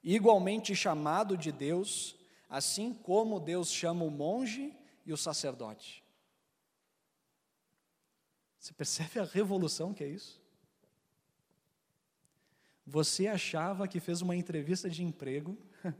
igualmente 0.02 0.76
chamado 0.76 1.36
de 1.36 1.50
Deus, 1.50 2.14
assim 2.48 2.92
como 2.92 3.40
Deus 3.40 3.70
chama 3.70 4.04
o 4.04 4.10
monge 4.10 4.76
e 5.06 5.12
o 5.12 5.16
sacerdote. 5.16 6.04
Você 8.58 8.74
percebe 8.74 9.18
a 9.18 9.24
revolução 9.24 9.94
que 9.94 10.04
é 10.04 10.08
isso? 10.08 10.43
Você 12.86 13.26
achava 13.26 13.88
que 13.88 14.00
fez 14.00 14.20
uma 14.20 14.36
entrevista 14.36 14.90
de 14.90 15.02
emprego 15.02 15.56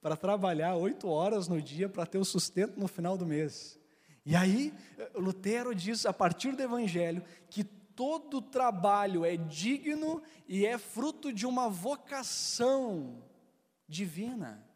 para 0.00 0.16
trabalhar 0.16 0.76
oito 0.76 1.08
horas 1.08 1.48
no 1.48 1.60
dia 1.60 1.88
para 1.88 2.06
ter 2.06 2.18
o 2.18 2.24
sustento 2.24 2.78
no 2.78 2.86
final 2.86 3.16
do 3.18 3.26
mês. 3.26 3.78
E 4.24 4.34
aí, 4.34 4.72
Lutero 5.14 5.74
diz, 5.74 6.06
a 6.06 6.12
partir 6.12 6.52
do 6.52 6.62
Evangelho, 6.62 7.22
que 7.50 7.64
todo 7.64 8.40
trabalho 8.40 9.24
é 9.24 9.36
digno 9.36 10.22
e 10.48 10.64
é 10.64 10.78
fruto 10.78 11.32
de 11.32 11.46
uma 11.46 11.68
vocação 11.68 13.22
divina. 13.88 14.66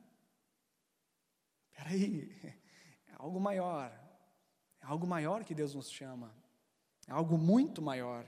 Espera 1.71 1.91
aí, 1.91 2.31
é 3.07 3.15
algo 3.17 3.41
maior, 3.41 3.93
é 4.81 4.87
algo 4.87 5.07
maior 5.07 5.45
que 5.45 5.55
Deus 5.55 5.75
nos 5.75 5.91
chama, 5.91 6.35
é 7.07 7.13
algo 7.13 7.39
muito 7.39 7.81
maior 7.81 8.27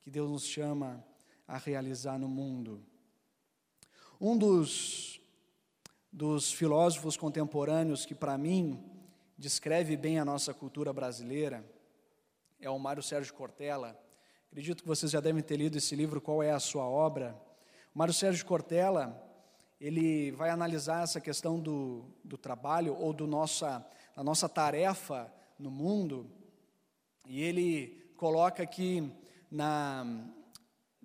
que 0.00 0.10
Deus 0.10 0.30
nos 0.30 0.44
chama 0.44 1.04
a 1.48 1.58
realizar 1.58 2.18
no 2.18 2.28
mundo. 2.28 2.80
Um 4.20 4.38
dos 4.38 5.18
dos 6.12 6.52
filósofos 6.52 7.16
contemporâneos 7.16 8.06
que, 8.06 8.14
para 8.14 8.36
mim, 8.38 8.82
descreve 9.36 9.96
bem 9.96 10.18
a 10.18 10.24
nossa 10.24 10.54
cultura 10.54 10.92
brasileira 10.92 11.64
é 12.60 12.68
o 12.68 12.78
Mário 12.78 13.02
Sérgio 13.02 13.32
Cortella. 13.34 13.96
Acredito 14.50 14.82
que 14.82 14.88
vocês 14.88 15.12
já 15.12 15.20
devem 15.20 15.42
ter 15.42 15.56
lido 15.56 15.78
esse 15.78 15.94
livro, 15.94 16.20
Qual 16.20 16.42
é 16.42 16.50
a 16.50 16.58
Sua 16.58 16.88
Obra? 16.88 17.40
O 17.94 17.98
Mário 17.98 18.12
Sérgio 18.12 18.44
Cortella, 18.44 19.16
ele 19.80 20.32
vai 20.32 20.50
analisar 20.50 21.04
essa 21.04 21.20
questão 21.20 21.60
do, 21.60 22.04
do 22.24 22.36
trabalho 22.36 22.96
ou 22.96 23.12
do 23.12 23.26
nossa, 23.26 23.86
da 24.16 24.24
nossa 24.24 24.48
tarefa 24.48 25.32
no 25.58 25.70
mundo, 25.70 26.28
e 27.26 27.42
ele 27.42 28.12
coloca 28.16 28.66
que 28.66 29.08
na, 29.50 30.04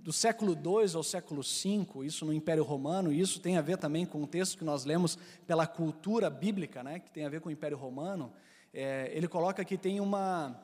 do 0.03 0.11
século 0.11 0.51
II 0.51 0.97
ao 0.97 1.01
século 1.01 1.41
V, 1.41 2.05
isso 2.05 2.25
no 2.25 2.33
Império 2.33 2.63
Romano, 2.63 3.11
e 3.11 3.21
isso 3.21 3.39
tem 3.39 3.57
a 3.57 3.61
ver 3.61 3.77
também 3.77 4.05
com 4.05 4.21
o 4.21 4.27
texto 4.27 4.57
que 4.57 4.65
nós 4.65 4.83
lemos 4.83 5.17
pela 5.47 5.65
cultura 5.65 6.29
bíblica, 6.29 6.83
né, 6.83 6.99
que 6.99 7.09
tem 7.09 7.25
a 7.25 7.29
ver 7.29 7.39
com 7.39 7.47
o 7.47 7.51
Império 7.51 7.77
Romano, 7.77 8.33
é, 8.73 9.09
ele 9.13 9.29
coloca 9.29 9.63
que 9.63 9.77
tem 9.77 10.01
uma, 10.01 10.61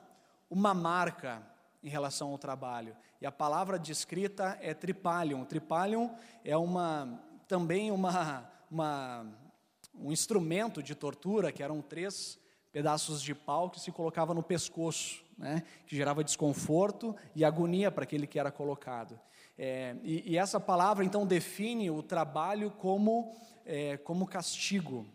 uma 0.50 0.74
marca 0.74 1.42
em 1.82 1.88
relação 1.88 2.30
ao 2.30 2.36
trabalho. 2.36 2.94
E 3.18 3.24
a 3.24 3.32
palavra 3.32 3.78
descrita 3.78 4.58
é 4.60 4.74
tripalium. 4.74 5.42
Tripalium 5.46 6.14
é 6.44 6.54
uma, 6.54 7.18
também 7.48 7.90
uma, 7.90 8.46
uma, 8.70 9.26
um 9.94 10.12
instrumento 10.12 10.82
de 10.82 10.94
tortura, 10.94 11.50
que 11.50 11.62
eram 11.62 11.80
três 11.80 12.38
pedaços 12.70 13.22
de 13.22 13.34
pau 13.34 13.70
que 13.70 13.80
se 13.80 13.90
colocava 13.90 14.34
no 14.34 14.42
pescoço, 14.42 15.24
né, 15.38 15.62
que 15.86 15.96
gerava 15.96 16.22
desconforto 16.22 17.16
e 17.34 17.42
agonia 17.42 17.90
para 17.90 18.04
aquele 18.04 18.26
que 18.26 18.38
era 18.38 18.52
colocado. 18.52 19.18
É, 19.62 19.94
e, 20.02 20.32
e, 20.32 20.38
essa 20.38 20.58
palavra 20.58 21.04
então 21.04 21.26
define 21.26 21.90
o 21.90 22.02
trabalho 22.02 22.70
como, 22.70 23.30
é, 23.66 23.98
como 23.98 24.26
castigo, 24.26 25.06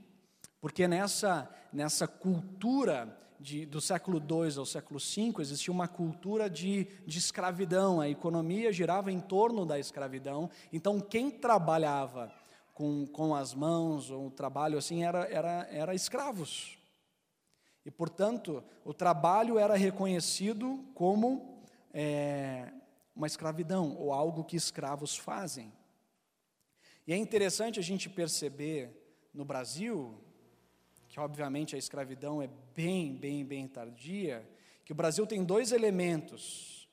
porque 0.61 0.87
nessa, 0.87 1.49
nessa 1.73 2.07
cultura 2.07 3.17
de, 3.39 3.65
do 3.65 3.81
século 3.81 4.19
II 4.19 4.59
ao 4.59 4.65
século 4.67 4.99
V 4.99 5.41
existia 5.41 5.73
uma 5.73 5.87
cultura 5.87 6.47
de, 6.47 6.83
de 7.07 7.17
escravidão, 7.17 7.99
a 7.99 8.07
economia 8.07 8.71
girava 8.71 9.11
em 9.11 9.19
torno 9.19 9.65
da 9.65 9.79
escravidão, 9.79 10.47
então 10.71 10.99
quem 10.99 11.31
trabalhava 11.31 12.31
com, 12.71 13.07
com 13.07 13.33
as 13.33 13.51
mãos, 13.51 14.11
ou 14.11 14.27
um 14.27 14.29
trabalho 14.29 14.77
assim, 14.77 15.03
era, 15.03 15.25
era, 15.25 15.67
era 15.71 15.95
escravos. 15.95 16.77
E, 17.83 17.89
portanto, 17.89 18.63
o 18.83 18.93
trabalho 18.93 19.57
era 19.57 19.75
reconhecido 19.75 20.85
como 20.93 21.63
é, 21.91 22.71
uma 23.15 23.27
escravidão 23.27 23.95
ou 23.95 24.11
algo 24.11 24.43
que 24.43 24.57
escravos 24.57 25.17
fazem. 25.17 25.71
E 27.07 27.13
é 27.13 27.17
interessante 27.17 27.79
a 27.79 27.83
gente 27.83 28.09
perceber 28.09 28.91
no 29.33 29.45
Brasil, 29.45 30.19
que 31.07 31.19
obviamente 31.19 31.75
a 31.75 31.79
escravidão 31.79 32.41
é 32.41 32.49
bem, 32.75 33.15
bem, 33.15 33.45
bem 33.45 33.67
tardia, 33.67 34.47
que 34.83 34.91
o 34.91 34.95
Brasil 34.95 35.25
tem 35.25 35.43
dois 35.43 35.71
elementos: 35.71 36.89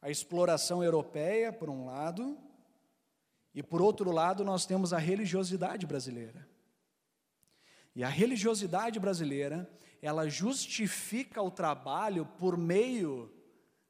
a 0.00 0.10
exploração 0.10 0.82
europeia, 0.82 1.52
por 1.52 1.68
um 1.68 1.84
lado, 1.84 2.38
e 3.54 3.62
por 3.62 3.82
outro 3.82 4.10
lado, 4.10 4.44
nós 4.44 4.64
temos 4.64 4.92
a 4.92 4.98
religiosidade 4.98 5.86
brasileira. 5.86 6.48
E 7.94 8.02
a 8.02 8.08
religiosidade 8.08 8.98
brasileira, 8.98 9.70
ela 10.02 10.28
justifica 10.28 11.40
o 11.40 11.50
trabalho 11.50 12.26
por 12.26 12.56
meio 12.56 13.32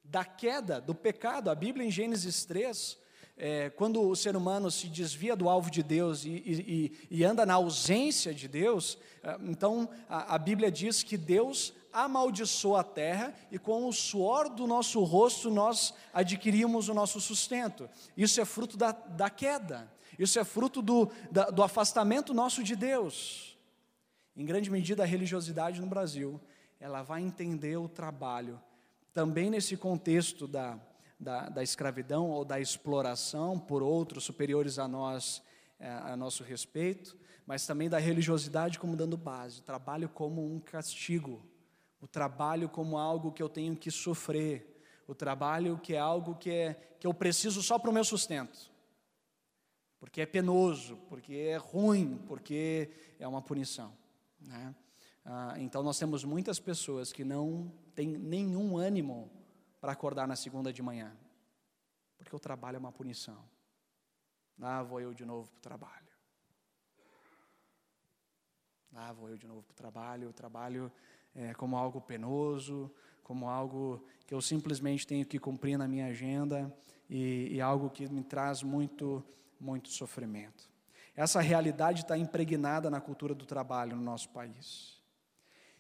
da 0.05 0.25
queda, 0.25 0.81
do 0.81 0.95
pecado. 0.95 1.51
A 1.51 1.55
Bíblia, 1.55 1.87
em 1.87 1.91
Gênesis 1.91 2.45
3, 2.45 2.99
é, 3.37 3.71
quando 3.71 4.01
o 4.01 4.15
ser 4.15 4.37
humano 4.37 4.71
se 4.71 4.87
desvia 4.87 5.35
do 5.35 5.49
alvo 5.49 5.71
de 5.71 5.83
Deus 5.83 6.25
e, 6.25 6.31
e, 6.31 7.09
e 7.11 7.25
anda 7.25 7.45
na 7.45 7.55
ausência 7.55 8.33
de 8.33 8.47
Deus, 8.47 8.97
é, 9.23 9.37
então 9.43 9.89
a, 10.09 10.37
a, 10.37 10.39
Bíblia 10.39 10.71
diz 10.71 11.03
que 11.03 11.17
Deus 11.17 11.73
amaldiçoa 11.93 12.81
a 12.81 12.85
terra 12.85 13.35
e 13.51 13.59
com 13.59 13.89
o 13.89 13.93
suor 13.93 14.49
do 14.49 14.67
nosso 14.67 15.03
rosto 15.03 15.51
nós 15.51 15.95
adquirimos 16.13 16.89
o 16.89 16.95
nosso 16.95 17.21
sustento. 17.21 17.89
Isso 18.17 18.41
é 18.41 18.45
fruto 18.45 18.77
da, 18.77 18.93
da 18.93 19.29
queda, 19.29 19.91
isso 20.17 20.39
é 20.39 20.45
fruto 20.45 20.81
do, 20.81 21.11
da, 21.31 21.51
do 21.51 21.63
afastamento 21.63 22.33
nosso 22.33 22.63
de 22.63 22.77
Deus. 22.77 23.57
Em 24.37 24.45
grande 24.45 24.71
medida, 24.71 25.03
a 25.03 25.07
religiosidade 25.07 25.81
no 25.81 25.87
Brasil, 25.87 26.41
ela 26.79 27.03
vai 27.03 27.23
entender 27.23 27.77
o 27.77 27.89
trabalho 27.89 28.61
também 29.15 29.49
nesse 29.49 29.77
contexto 29.77 30.49
da, 30.49 30.79
da, 31.19 31.49
da 31.49 31.63
escravidão 31.63 32.29
ou 32.31 32.45
da 32.45 32.61
exploração 32.61 33.59
por 33.59 33.81
outros 33.81 34.25
superiores 34.25 34.77
a 34.79 34.89
nós, 34.89 35.41
é, 35.79 35.89
a 35.89 36.17
nosso 36.17 36.43
respeito, 36.43 37.17
mas 37.47 37.65
também 37.65 37.89
da 37.89 37.99
religiosidade 37.99 38.79
como 38.79 38.97
dando 38.97 39.17
base, 39.17 39.61
o 39.61 39.63
trabalho 39.63 40.09
como 40.09 40.45
um 40.45 40.59
castigo, 40.59 41.47
o 42.01 42.09
trabalho 42.09 42.69
como 42.69 42.99
algo 42.99 43.31
que 43.31 43.43
eu 43.43 43.49
tenho 43.49 43.77
que 43.77 43.91
sofrer, 43.91 44.83
o 45.07 45.15
trabalho 45.15 45.79
que 45.79 45.95
é 45.95 45.99
algo 45.99 46.35
que, 46.35 46.51
é, 46.51 46.75
que 46.99 47.07
eu 47.07 47.15
preciso 47.15 47.63
só 47.63 47.79
para 47.79 47.91
o 47.91 47.95
meu 47.95 48.05
sustento. 48.05 48.73
Porque 50.01 50.21
é 50.21 50.27
penoso, 50.27 50.97
porque 51.09 51.35
é 51.35 51.57
ruim, 51.57 52.21
porque 52.27 52.91
é 53.19 53.29
uma 53.29 53.41
punição. 53.41 53.93
Né? 54.41 54.75
Ah, 55.25 55.55
então 55.59 55.83
nós 55.83 55.99
temos 55.99 56.25
muitas 56.25 56.61
pessoas 56.61 57.13
que 57.13 57.25
não 57.25 57.73
têm 57.95 58.09
nenhum 58.09 58.77
ânimo 58.77 59.31
para 59.81 59.93
acordar 59.93 60.29
na 60.29 60.37
segunda 60.37 60.73
de 60.73 60.83
manhã, 60.83 61.17
porque 62.17 62.35
o 62.35 62.39
trabalho 62.39 62.77
é 62.77 62.79
uma 62.79 62.93
punição. 62.93 63.43
Lá 64.59 64.83
vou 64.83 65.01
eu 65.01 65.15
de 65.15 65.25
novo 65.25 65.51
para 65.51 65.59
o 65.59 65.63
trabalho. 65.63 66.07
Lá 68.93 69.13
vou 69.13 69.29
eu 69.29 69.37
de 69.37 69.47
novo 69.47 69.63
para 69.63 69.73
o 69.73 69.77
trabalho. 69.77 70.29
O 70.29 70.33
trabalho 70.33 70.93
é 71.35 71.53
como 71.55 71.77
algo 71.77 72.01
penoso, 72.01 72.95
como 73.23 73.49
algo 73.49 74.07
que 74.27 74.33
eu 74.33 74.41
simplesmente 74.41 75.07
tenho 75.07 75.27
que 75.27 75.39
cumprir 75.39 75.77
na 75.77 75.89
minha 75.89 76.07
agenda 76.07 76.73
e, 77.11 77.49
e 77.51 77.61
algo 77.61 77.91
que 77.91 78.09
me 78.09 78.23
traz 78.23 78.63
muito, 78.63 79.25
muito 79.59 79.89
sofrimento. 79.89 80.71
Essa 81.17 81.41
realidade 81.41 82.03
está 82.03 82.17
impregnada 82.17 82.89
na 82.89 83.01
cultura 83.01 83.35
do 83.35 83.47
trabalho 83.47 83.97
no 83.97 84.03
nosso 84.03 84.29
país. 84.31 85.04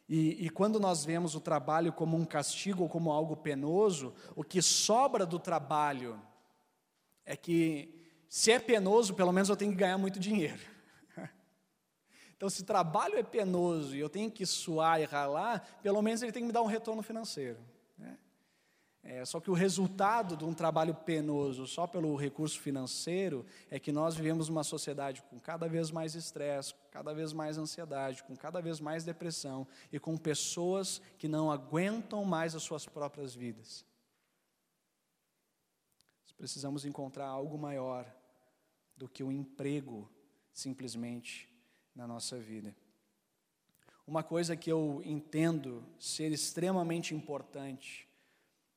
E, 0.09 0.47
e, 0.47 0.51
quando 0.51 0.79
nós 0.79 1.05
vemos 1.05 1.35
o 1.35 1.41
trabalho 1.41 1.93
como 1.93 2.17
um 2.17 2.27
castigo 2.27 2.83
ou 2.83 2.89
como 2.89 3.11
algo 3.11 3.37
penoso, 3.37 4.13
o 4.37 4.45
que 4.45 4.61
sobra 4.61 5.25
do 5.25 5.39
trabalho 5.39 6.21
é 7.25 7.35
que, 7.35 8.03
se 8.29 8.53
é 8.53 8.59
penoso, 8.59 9.15
pelo 9.15 9.33
menos 9.33 9.49
eu 9.49 9.57
tenho 9.57 9.73
que 9.73 9.79
ganhar 9.79 9.99
muito 9.99 10.19
dinheiro. 10.19 10.61
Então, 12.37 12.51
se 12.51 12.65
trabalho 12.65 13.17
é 13.17 13.23
penoso 13.23 13.97
e 13.97 14.01
eu 14.01 14.09
tenho 14.11 14.31
que 14.31 14.45
suar 14.45 15.01
e 15.01 15.05
ralar, 15.05 15.79
pelo 15.81 16.03
menos 16.03 16.21
ele 16.21 16.33
tem 16.33 16.43
que 16.43 16.49
me 16.49 16.53
dar 16.53 16.61
um 16.63 16.67
retorno 16.67 17.01
financeiro. 17.01 17.59
É, 19.07 19.23
só 19.27 19.39
que 19.39 19.51
o 19.51 19.55
resultado 19.55 20.35
de 20.35 20.47
um 20.47 20.55
trabalho 20.55 20.95
penoso 20.95 21.67
só 21.67 21.87
pelo 21.87 22.17
recurso 22.17 22.59
financeiro 22.59 23.45
é 23.71 23.79
que 23.79 23.93
nós 23.93 24.17
vivemos 24.17 24.49
uma 24.49 24.65
sociedade 24.65 25.23
com 25.29 25.39
cada 25.39 25.69
vez 25.69 25.91
mais 25.91 26.15
estresse, 26.15 26.75
cada 26.91 27.13
vez 27.13 27.31
mais 27.31 27.59
ansiedade, 27.59 28.25
com 28.25 28.35
cada 28.35 28.63
vez 28.63 28.81
mais 28.81 29.05
depressão 29.05 29.67
e 29.93 30.01
com 30.01 30.17
pessoas 30.17 31.03
que 31.19 31.29
não 31.29 31.51
aguentam 31.51 32.25
mais 32.25 32.55
as 32.55 32.63
suas 32.63 32.87
próprias 32.87 33.35
vidas. 33.35 33.85
Nós 36.23 36.33
precisamos 36.33 36.87
encontrar 36.87 37.27
algo 37.27 37.59
maior 37.59 38.11
do 38.97 39.07
que 39.07 39.23
o 39.23 39.31
emprego 39.31 40.11
simplesmente 40.51 41.47
na 41.95 42.07
nossa 42.07 42.39
vida. 42.39 42.75
Uma 44.07 44.23
coisa 44.23 44.57
que 44.57 44.73
eu 44.73 45.03
entendo 45.05 45.85
ser 45.99 46.33
extremamente 46.33 47.15
importante 47.15 48.09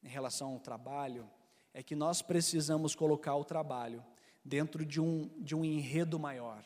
em 0.03 0.07
relação 0.07 0.53
ao 0.53 0.59
trabalho 0.59 1.29
é 1.73 1.83
que 1.83 1.95
nós 1.95 2.21
precisamos 2.21 2.95
colocar 2.95 3.35
o 3.35 3.45
trabalho 3.45 4.03
dentro 4.43 4.85
de 4.85 4.99
um, 5.01 5.29
de 5.39 5.55
um 5.55 5.63
enredo 5.63 6.19
maior. 6.19 6.63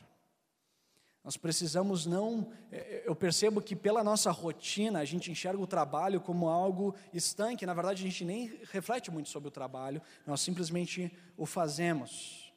Nós 1.24 1.38
precisamos 1.38 2.06
não. 2.06 2.52
É, 2.72 2.78
é, 2.78 3.04
eu 3.06 3.16
percebo 3.16 3.62
que 3.62 3.76
pela 3.76 4.04
nossa 4.04 4.32
rotina 4.32 5.00
a 5.00 5.06
gente 5.06 5.32
enxerga 5.32 5.62
o 5.62 5.68
trabalho 5.68 6.20
como 6.20 6.50
algo 6.50 6.96
estanque. 7.14 7.66
Na 7.66 7.74
verdade, 7.74 8.02
a 8.02 8.06
gente 8.08 8.26
nem 8.26 8.60
reflete 8.72 9.12
muito 9.12 9.30
sobre 9.30 9.50
o 9.50 9.52
trabalho, 9.52 10.02
nós 10.26 10.42
simplesmente 10.42 11.16
o 11.38 11.46
fazemos 11.46 12.52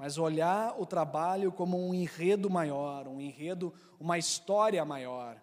mas 0.00 0.16
olhar 0.16 0.80
o 0.80 0.86
trabalho 0.86 1.52
como 1.52 1.78
um 1.78 1.92
enredo 1.92 2.48
maior, 2.48 3.06
um 3.06 3.20
enredo, 3.20 3.70
uma 4.00 4.16
história 4.16 4.82
maior. 4.82 5.36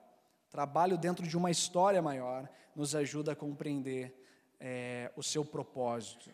Trabalho 0.50 0.98
dentro 0.98 1.28
de 1.28 1.38
uma 1.38 1.52
história 1.52 2.02
maior 2.02 2.50
nos 2.76 2.96
ajuda 2.96 3.34
a 3.34 3.36
compreender 3.36 4.20
é, 4.60 5.12
o 5.16 5.24
seu 5.24 5.46
propósito. 5.46 6.30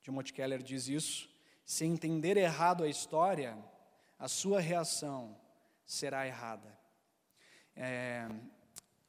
Timothy 0.00 0.32
Keller 0.32 0.62
diz 0.62 0.88
isso. 0.88 1.28
Se 1.64 1.84
entender 1.84 2.36
errado 2.36 2.84
a 2.84 2.88
história, 2.88 3.56
a 4.18 4.28
sua 4.28 4.60
reação 4.60 5.36
será 5.84 6.26
errada. 6.26 6.76
É, 7.74 8.28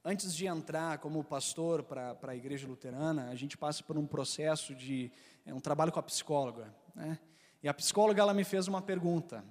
antes 0.03 0.35
de 0.35 0.45
entrar 0.45 0.99
como 0.99 1.23
pastor 1.23 1.83
para 1.83 2.17
a 2.21 2.35
igreja 2.35 2.67
luterana, 2.67 3.29
a 3.29 3.35
gente 3.35 3.57
passa 3.57 3.83
por 3.83 3.97
um 3.97 4.05
processo 4.05 4.75
de 4.75 5.11
é, 5.45 5.53
um 5.53 5.59
trabalho 5.59 5.91
com 5.91 5.99
a 5.99 6.03
psicóloga. 6.03 6.73
Né? 6.95 7.17
E 7.61 7.67
a 7.67 7.73
psicóloga 7.73 8.21
ela 8.21 8.33
me 8.33 8.43
fez 8.43 8.67
uma 8.67 8.81
pergunta. 8.81 9.43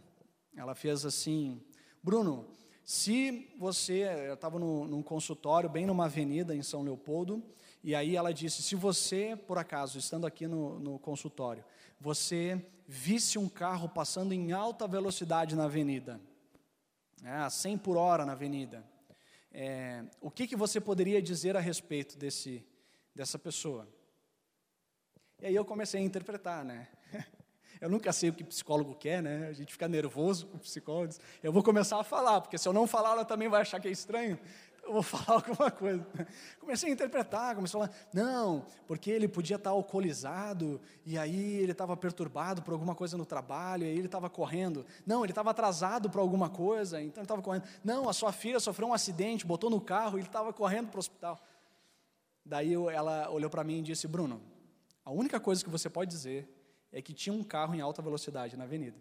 Ela 0.57 0.75
fez 0.75 1.05
assim: 1.05 1.61
Bruno, 2.03 2.47
se 2.85 3.53
você. 3.59 4.03
Eu 4.27 4.35
estava 4.35 4.59
num 4.59 5.03
consultório, 5.03 5.69
bem 5.69 5.87
numa 5.87 6.07
avenida 6.07 6.55
em 6.55 6.63
São 6.63 6.83
Leopoldo, 6.83 7.43
e 7.83 7.95
aí 7.95 8.17
ela 8.17 8.33
disse: 8.33 8.63
se 8.63 8.75
você, 8.77 9.37
por 9.37 9.59
acaso, 9.59 9.99
estando 9.99 10.27
aqui 10.27 10.47
no, 10.47 10.79
no 10.79 10.99
consultório, 10.99 11.65
você 12.01 12.65
visse 12.87 13.39
um 13.39 13.49
carro 13.49 13.89
passando 13.89 14.33
em 14.33 14.53
alta 14.53 14.87
velocidade 14.87 15.57
na 15.57 15.65
avenida, 15.65 16.21
né, 17.21 17.37
a 17.39 17.51
100 17.51 17.79
por 17.79 17.97
hora 17.97 18.27
na 18.27 18.33
avenida, 18.33 18.85
é, 19.51 20.05
o 20.21 20.31
que, 20.31 20.47
que 20.47 20.57
você 20.57 20.81
poderia 20.81 21.21
dizer 21.21 21.57
a 21.57 21.61
respeito 21.61 22.17
desse, 22.17 22.65
dessa 23.15 23.39
pessoa? 23.39 23.89
E 25.41 25.47
aí 25.47 25.55
eu 25.55 25.65
comecei 25.65 26.01
a 26.01 26.05
interpretar, 26.05 26.65
né? 26.65 26.89
Eu 27.81 27.91
nunca 27.91 28.13
sei 28.13 28.31
o 28.31 28.33
que 28.33 28.45
psicólogo 28.45 28.95
quer, 28.95 29.21
né? 29.21 29.49
A 29.49 29.53
gente 29.53 29.73
fica 29.73 29.89
nervoso 29.89 30.47
com 30.47 30.57
psicólogos. 30.57 31.19
Eu 31.43 31.53
vou 31.53 31.65
começar 31.65 31.99
a 31.99 32.05
falar, 32.05 32.41
porque 32.41 32.57
se 32.57 32.69
eu 32.69 32.73
não 32.73 32.87
falar, 32.87 33.11
ela 33.11 33.25
também 33.25 33.49
vai 33.49 33.63
achar 33.63 33.81
que 33.81 33.89
é 33.89 33.91
estranho. 33.91 34.39
Eu 34.83 34.93
vou 34.95 35.03
falar 35.03 35.39
alguma 35.39 35.71
coisa. 35.71 36.07
Comecei 36.59 36.91
a 36.91 36.93
interpretar, 36.93 37.55
comecei 37.55 37.81
a 37.81 37.87
falar, 37.87 37.99
não, 38.13 38.65
porque 38.87 39.11
ele 39.11 39.29
podia 39.29 39.57
estar 39.57 39.71
alcoolizado, 39.71 40.81
e 41.07 41.17
aí 41.17 41.57
ele 41.57 41.73
estava 41.73 41.97
perturbado 41.97 42.63
por 42.63 42.73
alguma 42.73 42.95
coisa 42.95 43.17
no 43.17 43.25
trabalho, 43.25 43.85
e 43.85 43.89
aí 43.89 43.97
ele 43.97 44.07
estava 44.07 44.29
correndo. 44.29 44.85
Não, 45.07 45.25
ele 45.25 45.33
estava 45.33 45.51
atrasado 45.51 46.11
para 46.11 46.21
alguma 46.21 46.51
coisa, 46.51 47.01
então 47.01 47.21
ele 47.21 47.25
estava 47.25 47.43
correndo. 47.43 47.65
Não, 47.85 48.09
a 48.09 48.13
sua 48.13 48.33
filha 48.33 48.59
sofreu 48.59 48.89
um 48.89 48.95
acidente, 48.95 49.47
botou 49.47 49.71
no 49.71 49.81
carro, 49.81 50.19
e 50.19 50.21
ele 50.21 50.29
estava 50.29 50.53
correndo 50.53 50.89
para 50.89 50.99
o 50.99 51.01
hospital. 51.01 51.41
Daí 52.45 52.75
ela 52.75 53.31
olhou 53.31 53.49
para 53.49 53.63
mim 53.63 53.79
e 53.79 53.83
disse, 53.83 54.09
Bruno, 54.09 54.43
a 55.05 55.13
única 55.13 55.39
coisa 55.39 55.63
que 55.63 55.71
você 55.71 55.89
pode 55.89 56.11
dizer 56.11 56.49
é 56.91 57.01
que 57.01 57.15
tinha 57.15 57.33
um 57.33 57.43
carro 57.43 57.75
em 57.75 57.81
alta 57.81 58.03
velocidade 58.03 58.57
na 58.57 58.65
avenida. 58.65 58.97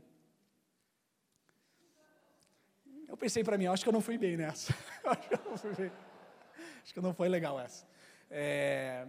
Eu 3.07 3.10
pensei 3.21 3.43
para 3.43 3.55
mim, 3.55 3.67
acho 3.67 3.83
que 3.83 3.89
eu 3.89 3.93
não 3.93 4.01
fui 4.01 4.17
bem 4.17 4.35
nessa. 4.35 4.73
acho 5.05 5.29
que 5.29 5.35
eu 5.35 5.41
não 5.45 5.57
fui 5.57 5.75
bem. 5.75 5.91
Acho 6.83 6.93
que 6.93 7.01
não 7.01 7.13
foi 7.13 7.29
legal 7.29 7.59
essa. 7.59 7.85
É, 8.31 9.05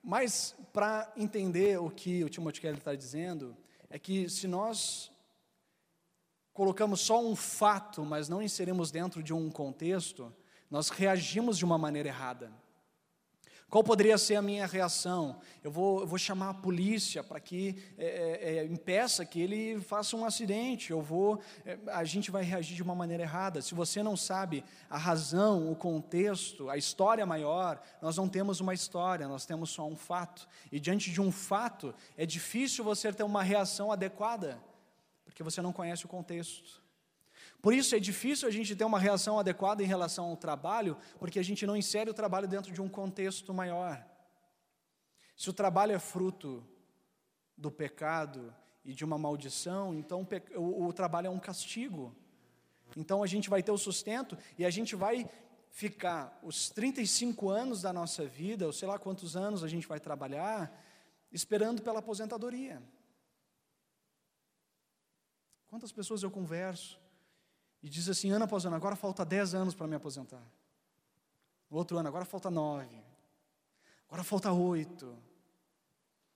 mas, 0.00 0.54
para 0.72 1.12
entender 1.16 1.80
o 1.80 1.90
que 1.90 2.22
o 2.22 2.28
Timothy 2.28 2.60
Kelly 2.60 2.78
está 2.78 2.94
dizendo, 2.94 3.56
é 3.90 3.98
que 3.98 4.28
se 4.30 4.46
nós 4.46 5.10
colocamos 6.52 7.00
só 7.00 7.20
um 7.20 7.34
fato, 7.34 8.04
mas 8.04 8.28
não 8.28 8.40
inserimos 8.40 8.92
dentro 8.92 9.20
de 9.20 9.34
um 9.34 9.50
contexto, 9.50 10.32
nós 10.70 10.88
reagimos 10.88 11.58
de 11.58 11.64
uma 11.64 11.76
maneira 11.76 12.08
errada. 12.08 12.52
Qual 13.68 13.82
poderia 13.82 14.16
ser 14.16 14.36
a 14.36 14.42
minha 14.42 14.64
reação? 14.64 15.40
Eu 15.62 15.72
vou, 15.72 16.00
eu 16.00 16.06
vou 16.06 16.18
chamar 16.18 16.50
a 16.50 16.54
polícia 16.54 17.24
para 17.24 17.40
que 17.40 17.76
é, 17.98 18.06
é, 18.06 18.56
é, 18.58 18.64
impeça 18.64 19.26
que 19.26 19.40
ele 19.40 19.80
faça 19.80 20.16
um 20.16 20.24
acidente. 20.24 20.92
Eu 20.92 21.02
vou, 21.02 21.40
é, 21.64 21.76
a 21.88 22.04
gente 22.04 22.30
vai 22.30 22.44
reagir 22.44 22.76
de 22.76 22.82
uma 22.82 22.94
maneira 22.94 23.24
errada. 23.24 23.60
Se 23.60 23.74
você 23.74 24.04
não 24.04 24.16
sabe 24.16 24.64
a 24.88 24.96
razão, 24.96 25.70
o 25.70 25.74
contexto, 25.74 26.70
a 26.70 26.76
história 26.76 27.26
maior, 27.26 27.82
nós 28.00 28.16
não 28.16 28.28
temos 28.28 28.60
uma 28.60 28.72
história, 28.72 29.26
nós 29.26 29.44
temos 29.44 29.70
só 29.70 29.84
um 29.84 29.96
fato. 29.96 30.46
E 30.70 30.78
diante 30.78 31.10
de 31.10 31.20
um 31.20 31.32
fato, 31.32 31.92
é 32.16 32.24
difícil 32.24 32.84
você 32.84 33.12
ter 33.12 33.24
uma 33.24 33.42
reação 33.42 33.90
adequada, 33.90 34.62
porque 35.24 35.42
você 35.42 35.60
não 35.60 35.72
conhece 35.72 36.04
o 36.04 36.08
contexto. 36.08 36.85
Por 37.66 37.74
isso 37.74 37.96
é 37.96 37.98
difícil 37.98 38.46
a 38.46 38.50
gente 38.52 38.76
ter 38.76 38.84
uma 38.84 38.96
reação 38.96 39.40
adequada 39.40 39.82
em 39.82 39.86
relação 39.86 40.26
ao 40.26 40.36
trabalho, 40.36 40.96
porque 41.18 41.36
a 41.36 41.42
gente 41.42 41.66
não 41.66 41.76
insere 41.76 42.08
o 42.08 42.14
trabalho 42.14 42.46
dentro 42.46 42.72
de 42.72 42.80
um 42.80 42.88
contexto 42.88 43.52
maior. 43.52 44.06
Se 45.36 45.50
o 45.50 45.52
trabalho 45.52 45.90
é 45.90 45.98
fruto 45.98 46.64
do 47.56 47.68
pecado 47.68 48.54
e 48.84 48.94
de 48.94 49.04
uma 49.04 49.18
maldição, 49.18 49.92
então 49.92 50.24
o, 50.54 50.86
o 50.86 50.92
trabalho 50.92 51.26
é 51.26 51.30
um 51.30 51.40
castigo. 51.40 52.14
Então 52.96 53.20
a 53.20 53.26
gente 53.26 53.50
vai 53.50 53.64
ter 53.64 53.72
o 53.72 53.78
sustento 53.78 54.38
e 54.56 54.64
a 54.64 54.70
gente 54.70 54.94
vai 54.94 55.28
ficar 55.68 56.38
os 56.44 56.70
35 56.70 57.48
anos 57.48 57.82
da 57.82 57.92
nossa 57.92 58.24
vida, 58.24 58.64
ou 58.64 58.72
sei 58.72 58.86
lá 58.86 58.96
quantos 58.96 59.34
anos 59.34 59.64
a 59.64 59.68
gente 59.68 59.88
vai 59.88 59.98
trabalhar, 59.98 60.72
esperando 61.32 61.82
pela 61.82 61.98
aposentadoria. 61.98 62.80
Quantas 65.66 65.90
pessoas 65.90 66.22
eu 66.22 66.30
converso 66.30 67.04
e 67.86 67.88
diz 67.88 68.08
assim, 68.08 68.32
ano 68.32 68.46
após 68.46 68.66
ano, 68.66 68.74
agora 68.74 68.96
falta 68.96 69.24
10 69.24 69.54
anos 69.54 69.72
para 69.72 69.86
me 69.86 69.94
aposentar. 69.94 70.42
Outro 71.70 71.96
ano, 71.96 72.08
agora 72.08 72.24
falta 72.24 72.50
9. 72.50 72.84
Agora 74.08 74.24
falta 74.24 74.50
8. 74.50 75.16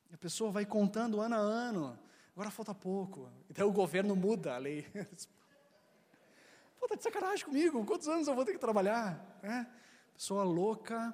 E 0.09 0.15
a 0.15 0.17
pessoa 0.17 0.53
vai 0.53 0.65
contando 0.65 1.21
ano 1.21 1.35
a 1.35 1.39
ano. 1.39 1.99
Agora 2.37 2.53
falta 2.53 2.73
pouco. 2.73 3.29
Então 3.51 3.69
o 3.69 3.73
governo 3.73 4.15
muda 4.15 4.55
a 4.55 4.59
lei. 4.59 4.87
Pô, 6.79 6.87
tá 6.87 6.95
de 6.95 7.03
sacanagem 7.03 7.45
comigo. 7.45 7.85
Quantos 7.85 8.07
anos 8.07 8.29
eu 8.29 8.35
vou 8.37 8.45
ter 8.45 8.53
que 8.53 8.59
trabalhar? 8.61 9.41
É? 9.43 9.67
Pessoa 10.15 10.45
louca 10.45 11.13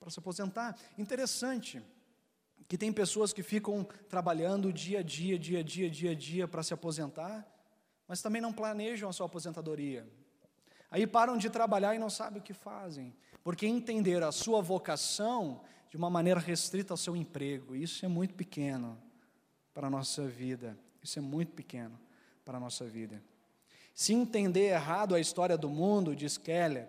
para 0.00 0.10
se 0.10 0.18
aposentar. 0.18 0.76
Interessante 0.98 1.80
que 2.66 2.76
tem 2.76 2.92
pessoas 2.92 3.32
que 3.32 3.44
ficam 3.44 3.84
trabalhando 4.08 4.72
dia 4.72 4.98
a 4.98 5.02
dia, 5.04 5.38
dia 5.38 5.60
a 5.60 5.62
dia, 5.62 5.88
dia 5.88 6.10
a 6.10 6.14
dia 6.16 6.48
para 6.48 6.64
se 6.64 6.74
aposentar, 6.74 7.46
mas 8.10 8.20
também 8.20 8.42
não 8.42 8.52
planejam 8.52 9.08
a 9.08 9.12
sua 9.12 9.26
aposentadoria. 9.26 10.04
Aí 10.90 11.06
param 11.06 11.38
de 11.38 11.48
trabalhar 11.48 11.94
e 11.94 11.98
não 12.00 12.10
sabem 12.10 12.40
o 12.40 12.42
que 12.42 12.52
fazem, 12.52 13.14
porque 13.44 13.68
entenderam 13.68 14.26
a 14.26 14.32
sua 14.32 14.60
vocação 14.60 15.60
de 15.88 15.96
uma 15.96 16.10
maneira 16.10 16.40
restrita 16.40 16.92
ao 16.92 16.96
seu 16.96 17.14
emprego. 17.14 17.76
Isso 17.76 18.04
é 18.04 18.08
muito 18.08 18.34
pequeno 18.34 19.00
para 19.72 19.86
a 19.86 19.90
nossa 19.90 20.26
vida. 20.26 20.76
Isso 21.00 21.20
é 21.20 21.22
muito 21.22 21.52
pequeno 21.52 21.96
para 22.44 22.56
a 22.56 22.60
nossa 22.60 22.84
vida. 22.84 23.22
Se 23.94 24.12
entender 24.12 24.70
errado 24.70 25.14
a 25.14 25.20
história 25.20 25.56
do 25.56 25.68
mundo, 25.68 26.16
diz 26.16 26.36
Keller, 26.36 26.88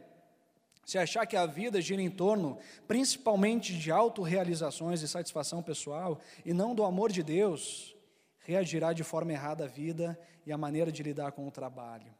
se 0.83 0.97
achar 0.97 1.27
que 1.27 1.37
a 1.37 1.45
vida 1.45 1.79
gira 1.79 2.01
em 2.01 2.09
torno 2.09 2.57
principalmente 2.87 3.77
de 3.77 3.91
autorrealizações 3.91 5.03
e 5.03 5.07
satisfação 5.07 5.61
pessoal 5.61 6.19
e 6.43 6.51
não 6.51 6.73
do 6.73 6.83
amor 6.83 7.11
de 7.11 7.21
Deus, 7.21 7.95
reagirá 8.41 8.93
de 8.93 9.03
forma 9.03 9.31
errada 9.31 9.65
a 9.65 9.67
vida 9.67 10.19
e 10.45 10.51
a 10.51 10.57
maneira 10.57 10.91
de 10.91 11.03
lidar 11.03 11.31
com 11.31 11.47
o 11.47 11.51
trabalho. 11.51 12.13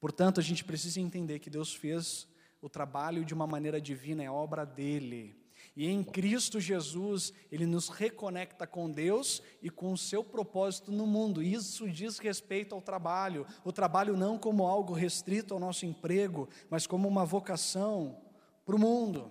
Portanto, 0.00 0.40
a 0.40 0.42
gente 0.42 0.64
precisa 0.64 1.00
entender 1.00 1.38
que 1.38 1.50
Deus 1.50 1.74
fez 1.74 2.26
o 2.60 2.68
trabalho 2.68 3.24
de 3.24 3.34
uma 3.34 3.46
maneira 3.46 3.80
divina, 3.80 4.22
é 4.22 4.30
obra 4.30 4.64
dele. 4.64 5.38
E 5.76 5.86
em 5.88 6.02
Cristo 6.02 6.58
Jesus, 6.58 7.32
Ele 7.50 7.66
nos 7.66 7.88
reconecta 7.88 8.66
com 8.66 8.90
Deus 8.90 9.42
e 9.62 9.70
com 9.70 9.92
o 9.92 9.98
seu 9.98 10.24
propósito 10.24 10.90
no 10.90 11.06
mundo. 11.06 11.42
Isso 11.42 11.88
diz 11.88 12.18
respeito 12.18 12.74
ao 12.74 12.82
trabalho. 12.82 13.46
O 13.64 13.72
trabalho 13.72 14.16
não 14.16 14.38
como 14.38 14.66
algo 14.66 14.92
restrito 14.92 15.54
ao 15.54 15.60
nosso 15.60 15.86
emprego, 15.86 16.48
mas 16.68 16.86
como 16.86 17.06
uma 17.06 17.24
vocação 17.24 18.20
para 18.64 18.74
o 18.74 18.78
mundo. 18.78 19.30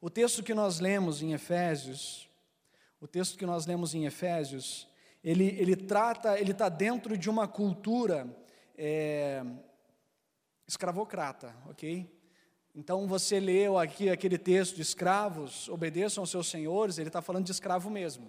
O 0.00 0.10
texto 0.10 0.42
que 0.42 0.54
nós 0.54 0.78
lemos 0.78 1.22
em 1.22 1.32
Efésios, 1.32 2.25
o 3.00 3.06
texto 3.06 3.38
que 3.38 3.46
nós 3.46 3.66
lemos 3.66 3.94
em 3.94 4.06
Efésios, 4.06 4.88
ele, 5.22 5.56
ele 5.58 5.76
trata, 5.76 6.38
ele 6.40 6.52
está 6.52 6.68
dentro 6.68 7.16
de 7.16 7.28
uma 7.28 7.46
cultura 7.46 8.26
é, 8.76 9.44
escravocrata, 10.66 11.54
ok? 11.68 12.10
Então 12.74 13.06
você 13.06 13.40
leu 13.40 13.78
aqui 13.78 14.10
aquele 14.10 14.36
texto 14.36 14.76
de 14.76 14.82
escravos, 14.82 15.68
obedeçam 15.68 16.22
aos 16.22 16.30
seus 16.30 16.48
senhores, 16.48 16.98
ele 16.98 17.08
está 17.08 17.22
falando 17.22 17.44
de 17.44 17.52
escravo 17.52 17.88
mesmo. 17.88 18.28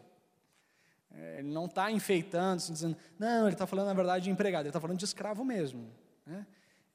É, 1.13 1.39
ele 1.39 1.49
não 1.49 1.65
está 1.65 1.91
enfeitando, 1.91 2.57
assim, 2.57 2.73
dizendo, 2.73 2.97
não, 3.17 3.45
ele 3.45 3.55
está 3.55 3.67
falando 3.67 3.87
na 3.87 3.93
verdade 3.93 4.25
de 4.25 4.29
empregado, 4.29 4.63
ele 4.63 4.69
está 4.69 4.79
falando 4.79 4.97
de 4.97 5.05
escravo 5.05 5.43
mesmo. 5.43 5.91
Né? 6.25 6.45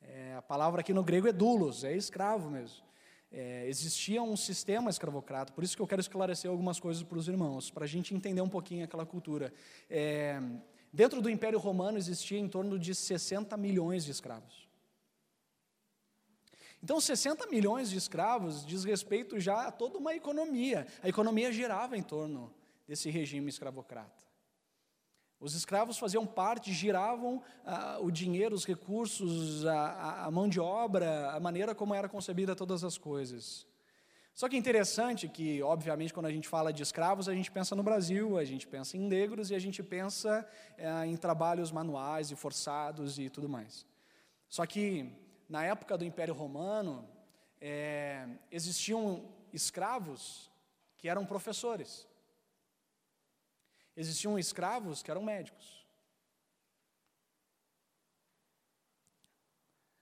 É, 0.00 0.34
a 0.34 0.42
palavra 0.42 0.80
aqui 0.80 0.94
no 0.94 1.02
grego 1.02 1.28
é 1.28 1.32
doulos, 1.32 1.84
é 1.84 1.94
escravo 1.94 2.50
mesmo. 2.50 2.82
É, 3.34 3.66
existia 3.66 4.22
um 4.22 4.36
sistema 4.36 4.90
escravocrata, 4.90 5.54
por 5.54 5.64
isso 5.64 5.74
que 5.74 5.80
eu 5.80 5.86
quero 5.86 6.02
esclarecer 6.02 6.50
algumas 6.50 6.78
coisas 6.78 7.02
para 7.02 7.16
os 7.16 7.28
irmãos, 7.28 7.70
para 7.70 7.84
a 7.84 7.88
gente 7.88 8.14
entender 8.14 8.42
um 8.42 8.48
pouquinho 8.48 8.84
aquela 8.84 9.06
cultura. 9.06 9.50
É, 9.88 10.38
dentro 10.92 11.22
do 11.22 11.30
Império 11.30 11.58
Romano 11.58 11.96
existia 11.96 12.38
em 12.38 12.46
torno 12.46 12.78
de 12.78 12.94
60 12.94 13.56
milhões 13.56 14.04
de 14.04 14.10
escravos. 14.10 14.68
Então, 16.82 17.00
60 17.00 17.46
milhões 17.46 17.88
de 17.88 17.96
escravos 17.96 18.66
diz 18.66 18.84
respeito 18.84 19.40
já 19.40 19.68
a 19.68 19.72
toda 19.72 19.98
uma 19.98 20.14
economia. 20.14 20.86
A 21.02 21.08
economia 21.08 21.52
girava 21.52 21.96
em 21.96 22.02
torno 22.02 22.52
desse 22.86 23.08
regime 23.08 23.48
escravocrata. 23.48 24.31
Os 25.42 25.54
escravos 25.54 25.98
faziam 25.98 26.24
parte, 26.24 26.72
giravam 26.72 27.42
ah, 27.66 27.98
o 28.00 28.10
dinheiro, 28.10 28.54
os 28.54 28.64
recursos, 28.64 29.66
a, 29.66 30.26
a, 30.26 30.30
mão 30.30 30.48
de 30.48 30.60
obra, 30.60 31.32
a 31.32 31.40
maneira 31.40 31.74
como 31.74 31.92
era 31.92 32.08
concebida 32.08 32.54
todas 32.54 32.84
as 32.84 32.96
coisas. 32.96 33.66
Só 34.32 34.48
que 34.48 34.56
é 34.56 34.58
interessante 34.58 35.28
que, 35.28 35.60
obviamente, 35.62 36.14
quando 36.14 36.26
a 36.26 36.30
gente 36.30 36.48
fala 36.48 36.72
de 36.72 36.82
escravos, 36.82 37.28
a 37.28 37.34
gente 37.34 37.50
pensa 37.50 37.74
no 37.74 37.82
Brasil, 37.82 38.38
a 38.38 38.44
gente 38.44 38.66
pensa 38.66 38.96
em 38.96 39.00
negros 39.00 39.50
e 39.50 39.54
a 39.54 39.58
gente 39.58 39.82
pensa 39.82 40.48
eh, 40.78 41.06
em 41.06 41.16
trabalhos 41.16 41.70
manuais 41.70 42.30
e 42.30 42.36
forçados 42.36 43.18
e 43.18 43.28
tudo 43.28 43.48
mais. 43.48 43.84
Só 44.48 44.64
que 44.64 45.12
na 45.52 45.64
época 45.64 45.98
do 45.98 46.04
Império 46.04 46.32
Romano, 46.32 47.06
é, 47.60 48.26
existiam 48.50 49.22
escravos 49.52 50.50
que 50.96 51.10
eram 51.10 51.26
professores. 51.26 52.08
Existiam 53.96 54.38
escravos 54.38 55.02
que 55.02 55.10
eram 55.10 55.22
médicos. 55.22 55.86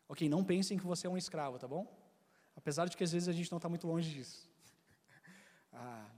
Ok, 0.09 0.29
não 0.29 0.45
pensem 0.45 0.77
que 0.77 0.87
você 0.87 1.07
é 1.07 1.11
um 1.11 1.17
escravo, 1.17 1.59
tá 1.59 1.69
bom? 1.69 1.87
Apesar 2.57 2.89
de 2.89 2.97
que 2.97 3.05
às 3.05 3.13
vezes 3.13 3.29
a 3.29 3.33
gente 3.33 3.51
não 3.51 3.59
está 3.59 3.69
muito 3.69 3.87
longe 3.87 4.11
disso. 4.11 4.49
Ah, 5.73 6.11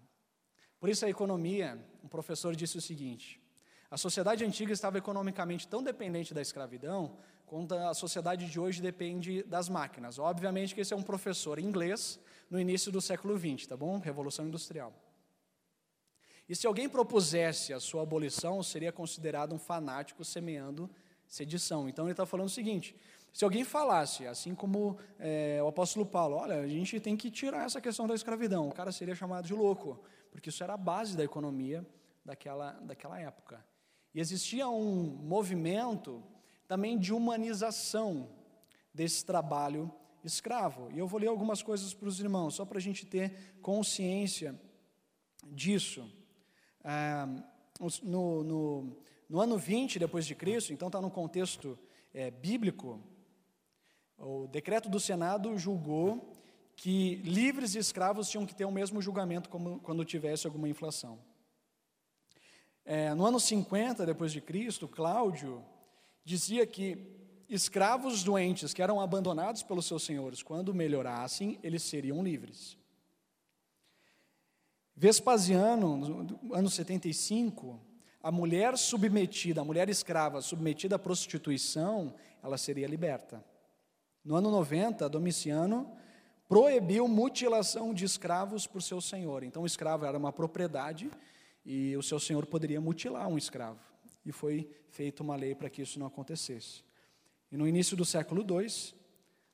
por 0.81 0.89
isso 0.89 1.05
a 1.05 1.11
economia, 1.11 1.79
um 2.03 2.09
professor 2.09 2.57
disse 2.57 2.79
o 2.79 2.81
seguinte: 2.81 3.39
a 3.91 3.99
sociedade 3.99 4.43
antiga 4.43 4.73
estava 4.73 4.97
economicamente 4.97 5.69
tão 5.69 5.83
dependente 5.83 6.33
da 6.33 6.41
escravidão 6.41 7.19
quanto 7.45 7.75
a 7.75 7.93
sociedade 7.93 8.51
de 8.51 8.59
hoje 8.59 8.81
depende 8.81 9.43
das 9.43 9.69
máquinas. 9.69 10.19
Obviamente 10.19 10.75
que 10.75 10.81
esse 10.81 10.95
é 10.95 10.97
um 10.97 11.03
professor 11.03 11.59
inglês 11.59 12.19
no 12.49 12.59
início 12.59 12.91
do 12.91 13.03
século 13.03 13.39
XX, 13.39 13.67
tá 13.67 13.77
bom? 13.77 13.99
Revolução 13.99 14.47
Industrial. 14.47 14.91
E 16.53 16.55
se 16.55 16.67
alguém 16.67 16.87
propusesse 16.87 17.73
a 17.73 17.81
sua 17.81 18.03
abolição, 18.03 18.62
seria 18.62 18.93
considerado 18.93 19.55
um 19.55 19.59
fanático 19.59 20.23
semeando 20.23 20.91
sedição. 21.27 21.88
Então 21.88 22.05
ele 22.05 22.12
está 22.12 22.27
falando 22.27 22.49
o 22.49 22.51
seguinte: 22.51 22.95
se 23.33 23.43
alguém 23.43 23.65
falasse, 23.65 24.27
assim 24.27 24.55
como 24.55 24.99
é, 25.19 25.62
o 25.62 25.69
apóstolo 25.69 26.05
Paulo, 26.05 26.37
olha, 26.37 26.57
a 26.57 26.69
gente 26.69 27.01
tem 27.01 27.17
que 27.17 27.31
tirar 27.31 27.65
essa 27.65 27.81
questão 27.81 28.07
da 28.07 28.15
escravidão, 28.15 28.69
o 28.69 28.75
cara 28.75 28.93
seria 28.93 29.15
chamado 29.15 29.47
de 29.47 29.55
louco, 29.55 30.05
porque 30.31 30.51
isso 30.51 30.62
era 30.62 30.75
a 30.75 30.77
base 30.77 31.17
da 31.17 31.25
economia 31.25 31.87
daquela, 32.23 32.73
daquela 32.83 33.19
época. 33.19 33.65
E 34.15 34.21
existia 34.21 34.69
um 34.69 35.05
movimento 35.23 36.23
também 36.69 36.99
de 36.99 37.15
humanização 37.15 38.29
desse 38.93 39.25
trabalho 39.25 39.91
escravo. 40.23 40.91
E 40.93 40.99
eu 40.99 41.07
vou 41.07 41.19
ler 41.19 41.29
algumas 41.29 41.62
coisas 41.62 41.95
para 41.95 42.09
os 42.09 42.21
irmãos, 42.21 42.57
só 42.57 42.67
para 42.67 42.77
a 42.77 42.83
gente 42.83 43.07
ter 43.07 43.57
consciência 43.62 44.55
disso. 45.47 46.21
Ah, 46.85 47.29
no, 48.03 48.45
no, 48.45 48.97
no, 49.29 49.40
ano 49.40 49.59
20 49.59 49.99
depois 49.99 50.27
de 50.27 50.35
Cristo, 50.35 50.73
então 50.73 50.88
está 50.88 51.01
no 51.01 51.11
contexto 51.11 51.79
é, 52.12 52.31
bíblico, 52.31 53.01
o 54.18 54.47
decreto 54.47 54.88
do 54.88 55.01
Senado 55.01 55.57
julgou 55.59 56.33
que 56.77 57.16
livres 57.16 57.75
e 57.75 57.79
escravos 57.79 58.29
tinham 58.29 58.47
que 58.47 58.55
ter 58.55 58.64
o 58.64 58.71
mesmo 58.71 59.01
julgamento 59.01 59.49
como 59.49 59.79
quando 59.81 60.05
tivesse 60.05 60.47
alguma 60.47 60.68
inflação. 60.68 61.18
É, 62.85 63.14
no 63.14 63.25
ano 63.25 63.38
50 63.38 64.05
depois 64.05 64.33
de 64.33 64.40
Cristo, 64.40 64.88
Cláudio 64.88 65.64
dizia 66.25 66.66
que 66.66 66.99
escravos 67.49 68.25
doentes 68.25 68.73
que 68.73 68.83
eram 68.83 69.01
abandonados 69.01 69.62
pelos 69.62 69.87
seus 69.87 70.03
senhores, 70.05 70.42
quando 70.42 70.75
melhorassem, 70.75 71.59
eles 71.62 71.83
seriam 71.83 72.23
livres. 72.23 72.77
Vespasiano, 74.95 75.97
no 75.97 76.55
ano 76.55 76.69
75, 76.69 77.81
a 78.23 78.31
mulher 78.31 78.77
submetida, 78.77 79.61
a 79.61 79.65
mulher 79.65 79.89
escrava 79.89 80.41
submetida 80.41 80.97
à 80.97 80.99
prostituição, 80.99 82.15
ela 82.43 82.59
seria 82.59 82.87
liberta. 82.87 83.45
No 84.25 84.37
ano 84.37 84.51
90, 84.51 85.09
Domiciano 85.09 85.91
proibiu 86.49 87.09
mutilação 87.09 87.95
de 87.95 88.05
escravos 88.05 88.67
por 88.67 88.83
seu 88.83 89.01
senhor. 89.01 89.43
Então, 89.43 89.63
o 89.63 89.67
escravo 89.67 90.05
era 90.05 90.19
uma 90.19 90.33
propriedade 90.33 91.11
e 91.65 91.97
o 91.97 92.03
seu 92.03 92.21
senhor 92.21 92.47
poderia 92.47 92.81
mutilar 92.81 93.27
um 93.29 93.39
escravo 93.39 93.81
e 94.25 94.31
foi 94.31 94.71
feita 94.91 95.23
uma 95.23 95.35
lei 95.35 95.55
para 95.55 95.71
que 95.71 95.83
isso 95.83 95.99
não 95.99 96.07
acontecesse. 96.07 96.85
E 97.51 97.57
no 97.57 97.67
início 97.67 97.97
do 97.97 98.05
século 98.05 98.43
II, 98.43 98.95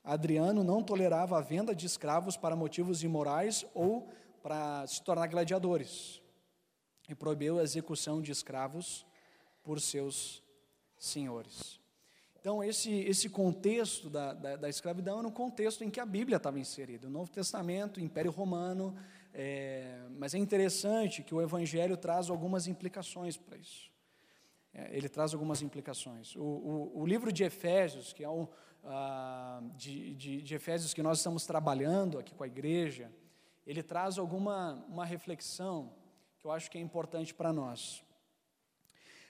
Adriano 0.04 0.62
não 0.62 0.82
tolerava 0.82 1.38
a 1.38 1.40
venda 1.40 1.74
de 1.74 1.86
escravos 1.86 2.36
para 2.36 2.56
motivos 2.56 3.02
imorais 3.02 3.64
ou 3.74 4.08
para 4.48 4.86
se 4.86 5.02
tornar 5.02 5.26
gladiadores, 5.26 6.22
e 7.06 7.14
proibiu 7.14 7.58
a 7.58 7.62
execução 7.62 8.22
de 8.22 8.32
escravos 8.32 9.04
por 9.62 9.78
seus 9.78 10.42
senhores. 10.96 11.78
Então, 12.40 12.64
esse, 12.64 12.90
esse 12.90 13.28
contexto 13.28 14.08
da, 14.08 14.32
da, 14.32 14.56
da 14.56 14.68
escravidão 14.70 15.18
era 15.18 15.28
um 15.28 15.30
contexto 15.30 15.84
em 15.84 15.90
que 15.90 16.00
a 16.00 16.06
Bíblia 16.06 16.38
estava 16.38 16.58
inserida, 16.58 17.08
o 17.08 17.10
Novo 17.10 17.30
Testamento, 17.30 18.00
Império 18.00 18.30
Romano, 18.30 18.96
é, 19.34 20.00
mas 20.16 20.32
é 20.32 20.38
interessante 20.38 21.22
que 21.22 21.34
o 21.34 21.42
Evangelho 21.42 21.98
traz 21.98 22.30
algumas 22.30 22.66
implicações 22.66 23.36
para 23.36 23.58
isso. 23.58 23.90
É, 24.72 24.96
ele 24.96 25.10
traz 25.10 25.34
algumas 25.34 25.60
implicações. 25.60 26.34
O, 26.36 26.40
o, 26.40 27.02
o, 27.02 27.06
livro 27.06 27.30
de 27.30 27.44
Efésios, 27.44 28.14
que 28.14 28.24
é 28.24 28.30
um 28.30 28.48
ah, 28.82 29.60
de, 29.76 30.14
de, 30.14 30.40
de, 30.40 30.54
Efésios 30.54 30.94
que 30.94 31.02
nós 31.02 31.18
estamos 31.18 31.44
trabalhando 31.44 32.18
aqui 32.18 32.34
com 32.34 32.44
a 32.44 32.46
igreja, 32.46 33.12
ele 33.68 33.82
traz 33.82 34.18
alguma 34.18 34.82
uma 34.88 35.04
reflexão 35.04 35.92
que 36.38 36.46
eu 36.46 36.50
acho 36.50 36.70
que 36.70 36.78
é 36.78 36.80
importante 36.80 37.34
para 37.34 37.52
nós. 37.52 38.02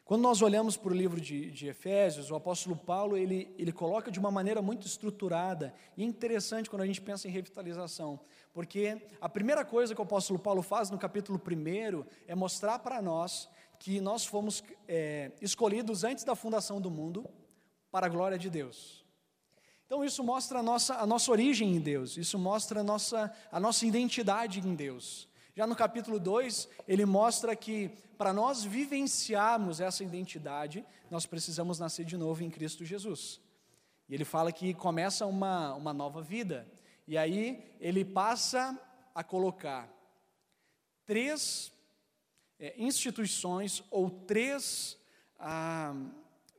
Quando 0.04 0.22
nós 0.22 0.40
olhamos 0.40 0.76
para 0.76 0.92
o 0.92 0.96
livro 0.96 1.20
de, 1.20 1.50
de, 1.50 1.66
Efésios, 1.66 2.30
o 2.30 2.36
apóstolo 2.36 2.76
Paulo 2.76 3.16
ele, 3.16 3.52
ele 3.58 3.72
coloca 3.72 4.12
de 4.12 4.18
uma 4.18 4.30
maneira 4.30 4.62
muito 4.62 4.86
estruturada 4.86 5.74
e 5.96 6.04
interessante 6.04 6.70
quando 6.70 6.82
a 6.82 6.86
gente 6.86 7.00
pensa 7.00 7.26
em 7.26 7.32
revitalização, 7.32 8.20
porque 8.54 9.02
a 9.20 9.28
primeira 9.28 9.64
coisa 9.64 9.92
que 9.92 10.00
o 10.00 10.04
apóstolo 10.04 10.38
Paulo 10.38 10.62
faz 10.62 10.88
no 10.88 10.98
capítulo 10.98 11.38
1 11.38 12.04
é 12.28 12.34
mostrar 12.36 12.78
para 12.78 13.02
nós 13.02 13.50
que 13.80 14.00
nós 14.00 14.24
fomos 14.24 14.62
é, 14.86 15.32
escolhidos 15.42 16.04
antes 16.04 16.22
da 16.22 16.36
fundação 16.36 16.80
do 16.80 16.90
mundo 16.90 17.28
para 17.90 18.06
a 18.06 18.08
glória 18.08 18.38
de 18.38 18.48
Deus. 18.48 19.04
Então 19.88 20.04
isso 20.04 20.22
mostra 20.22 20.58
a 20.58 20.62
nossa, 20.62 20.96
a 20.96 21.06
nossa 21.06 21.30
origem 21.30 21.74
em 21.74 21.80
Deus, 21.80 22.18
isso 22.18 22.38
mostra 22.38 22.80
a 22.80 22.84
nossa, 22.84 23.34
a 23.50 23.58
nossa 23.58 23.86
identidade 23.86 24.60
em 24.60 24.74
Deus. 24.74 25.26
Já 25.56 25.66
no 25.66 25.74
capítulo 25.74 26.20
2, 26.20 26.68
ele 26.86 27.06
mostra 27.06 27.56
que 27.56 27.88
para 28.18 28.30
nós 28.30 28.62
vivenciarmos 28.62 29.80
essa 29.80 30.04
identidade, 30.04 30.84
nós 31.10 31.24
precisamos 31.24 31.78
nascer 31.78 32.04
de 32.04 32.18
novo 32.18 32.44
em 32.44 32.50
Cristo 32.50 32.84
Jesus. 32.84 33.40
E 34.10 34.14
ele 34.14 34.26
fala 34.26 34.52
que 34.52 34.74
começa 34.74 35.24
uma, 35.24 35.72
uma 35.72 35.94
nova 35.94 36.20
vida. 36.20 36.68
E 37.06 37.16
aí 37.16 37.72
ele 37.80 38.04
passa 38.04 38.78
a 39.14 39.24
colocar 39.24 39.88
três 41.06 41.72
é, 42.60 42.74
instituições 42.76 43.82
ou 43.90 44.10
três, 44.10 44.98
ah, 45.38 45.94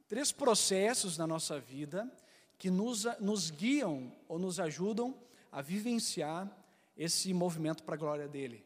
três 0.08 0.32
processos 0.32 1.16
na 1.16 1.28
nossa 1.28 1.60
vida 1.60 2.12
que 2.60 2.70
nos, 2.70 3.06
nos 3.20 3.50
guiam 3.50 4.12
ou 4.28 4.38
nos 4.38 4.60
ajudam 4.60 5.16
a 5.50 5.62
vivenciar 5.62 6.52
esse 6.96 7.34
movimento 7.34 7.84
para 7.84 7.96
a 7.96 7.98
glória 7.98 8.28
dele. 8.28 8.66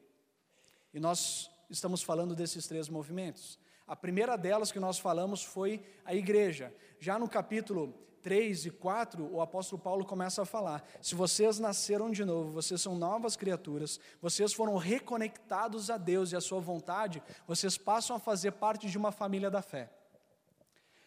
E 0.91 0.99
nós 0.99 1.49
estamos 1.69 2.01
falando 2.01 2.35
desses 2.35 2.67
três 2.67 2.89
movimentos. 2.89 3.59
A 3.87 3.95
primeira 3.95 4.35
delas 4.35 4.71
que 4.71 4.79
nós 4.79 4.97
falamos 4.97 5.43
foi 5.43 5.85
a 6.03 6.15
igreja. 6.15 6.73
Já 6.99 7.19
no 7.19 7.29
capítulo 7.29 7.93
3 8.23 8.65
e 8.65 8.71
4, 8.71 9.31
o 9.31 9.41
apóstolo 9.41 9.81
Paulo 9.81 10.05
começa 10.05 10.41
a 10.41 10.45
falar: 10.45 10.83
se 10.99 11.13
vocês 11.13 11.59
nasceram 11.59 12.09
de 12.09 12.25
novo, 12.25 12.51
vocês 12.51 12.81
são 12.81 12.95
novas 12.95 13.35
criaturas, 13.35 13.99
vocês 14.19 14.53
foram 14.53 14.75
reconectados 14.77 15.91
a 15.91 15.97
Deus 15.97 16.31
e 16.31 16.35
a 16.35 16.41
sua 16.41 16.59
vontade, 16.59 17.21
vocês 17.45 17.77
passam 17.77 18.15
a 18.15 18.19
fazer 18.19 18.53
parte 18.53 18.89
de 18.89 18.97
uma 18.97 19.11
família 19.11 19.51
da 19.51 19.61
fé. 19.61 19.91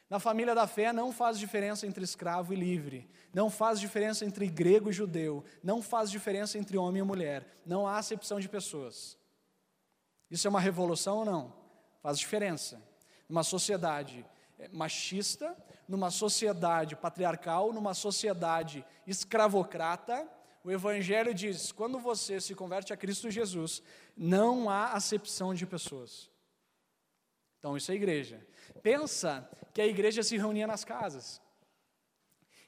Na 0.08 0.20
família 0.20 0.54
da 0.54 0.66
fé 0.66 0.92
não 0.92 1.12
faz 1.12 1.38
diferença 1.38 1.86
entre 1.86 2.04
escravo 2.04 2.52
e 2.52 2.56
livre, 2.56 3.10
não 3.34 3.50
faz 3.50 3.80
diferença 3.80 4.24
entre 4.24 4.46
grego 4.46 4.90
e 4.90 4.92
judeu, 4.92 5.44
não 5.62 5.82
faz 5.82 6.10
diferença 6.10 6.56
entre 6.58 6.78
homem 6.78 7.00
e 7.00 7.04
mulher, 7.04 7.60
não 7.66 7.88
há 7.88 7.98
acepção 7.98 8.38
de 8.38 8.48
pessoas. 8.48 9.18
Isso 10.30 10.46
é 10.46 10.50
uma 10.50 10.60
revolução 10.60 11.18
ou 11.18 11.24
não? 11.24 11.52
Faz 12.00 12.18
diferença. 12.18 12.80
Uma 13.28 13.42
sociedade 13.42 14.24
é, 14.58 14.68
machista, 14.68 15.56
numa 15.88 16.10
sociedade 16.10 16.94
patriarcal, 16.94 17.72
numa 17.72 17.94
sociedade 17.94 18.84
escravocrata, 19.06 20.28
o 20.62 20.70
Evangelho 20.70 21.34
diz: 21.34 21.72
quando 21.72 21.98
você 21.98 22.40
se 22.40 22.54
converte 22.54 22.92
a 22.92 22.96
Cristo 22.96 23.30
Jesus, 23.30 23.82
não 24.16 24.70
há 24.70 24.92
acepção 24.92 25.54
de 25.54 25.66
pessoas. 25.66 26.30
Então, 27.66 27.76
isso 27.76 27.90
é 27.90 27.96
igreja. 27.96 28.46
Pensa 28.80 29.50
que 29.74 29.80
a 29.80 29.86
igreja 29.88 30.22
se 30.22 30.36
reunia 30.36 30.68
nas 30.68 30.84
casas. 30.84 31.42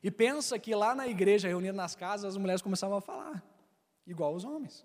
E 0.03 0.11
pensa 0.11 0.59
que 0.59 0.75
lá 0.75 0.93
na 0.93 1.07
igreja, 1.07 1.47
reunida 1.47 1.73
nas 1.73 1.95
casas, 1.95 2.35
as 2.35 2.37
mulheres 2.37 2.61
começavam 2.61 2.99
a 2.99 3.01
falar, 3.01 3.41
igual 4.05 4.35
os 4.35 4.43
homens. 4.43 4.85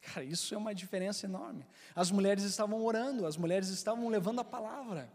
Cara, 0.00 0.24
isso 0.24 0.54
é 0.54 0.56
uma 0.56 0.74
diferença 0.74 1.26
enorme. 1.26 1.66
As 1.94 2.10
mulheres 2.10 2.42
estavam 2.42 2.82
orando, 2.82 3.26
as 3.26 3.36
mulheres 3.36 3.68
estavam 3.68 4.08
levando 4.08 4.40
a 4.40 4.44
palavra. 4.44 5.12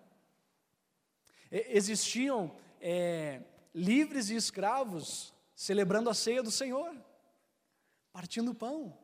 Existiam 1.50 2.56
é, 2.80 3.42
livres 3.74 4.30
e 4.30 4.36
escravos 4.36 5.34
celebrando 5.56 6.08
a 6.08 6.14
ceia 6.14 6.44
do 6.44 6.52
Senhor, 6.52 6.96
partindo 8.14 8.52
o 8.52 8.56
pão. 8.56 8.96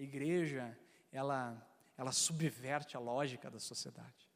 A 0.00 0.02
igreja, 0.02 0.74
ela, 1.12 1.62
ela 1.98 2.10
subverte 2.10 2.96
a 2.96 2.98
lógica 2.98 3.50
da 3.50 3.60
sociedade. 3.60 4.26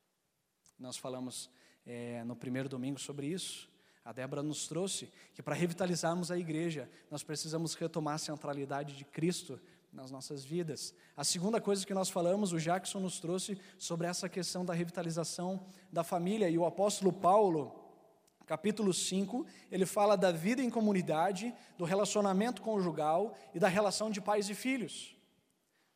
Nós 0.79 0.99
falamos 0.99 1.49
é, 1.87 2.23
no 2.25 2.37
primeiro 2.37 2.69
domingo 2.69 3.01
sobre 3.01 3.29
isso. 3.29 3.67
A 4.05 4.13
Débora 4.13 4.43
nos 4.43 4.69
trouxe 4.69 5.11
que 5.33 5.43
para 5.43 5.55
revitalizarmos 5.55 6.31
a 6.31 6.37
igreja, 6.37 6.87
nós 7.11 7.23
precisamos 7.23 7.73
retomar 7.73 8.17
a 8.17 8.19
centralidade 8.19 8.95
de 8.95 9.07
Cristo 9.07 9.59
nas 9.91 10.11
nossas 10.11 10.45
vidas. 10.45 10.95
A 11.17 11.25
segunda 11.25 11.59
coisa 11.59 11.87
que 11.87 11.95
nós 11.95 12.11
falamos, 12.11 12.53
o 12.53 12.61
Jackson 12.61 13.01
nos 13.01 13.19
trouxe 13.19 13.59
sobre 13.79 14.07
essa 14.07 14.29
questão 14.29 14.67
da 14.67 14.75
revitalização 14.75 15.67
da 15.91 16.05
família, 16.05 16.51
e 16.51 16.59
o 16.59 16.67
apóstolo 16.67 17.11
Paulo, 17.11 17.75
capítulo 18.45 18.93
5, 18.93 19.47
ele 19.73 19.87
fala 19.87 20.15
da 20.15 20.31
vida 20.31 20.63
em 20.63 20.69
comunidade, 20.69 21.55
do 21.79 21.87
relacionamento 21.87 22.61
conjugal 22.61 23.35
e 23.55 23.59
da 23.59 23.69
relação 23.69 24.11
de 24.11 24.21
pais 24.21 24.51
e 24.51 24.55
filhos. 24.55 25.14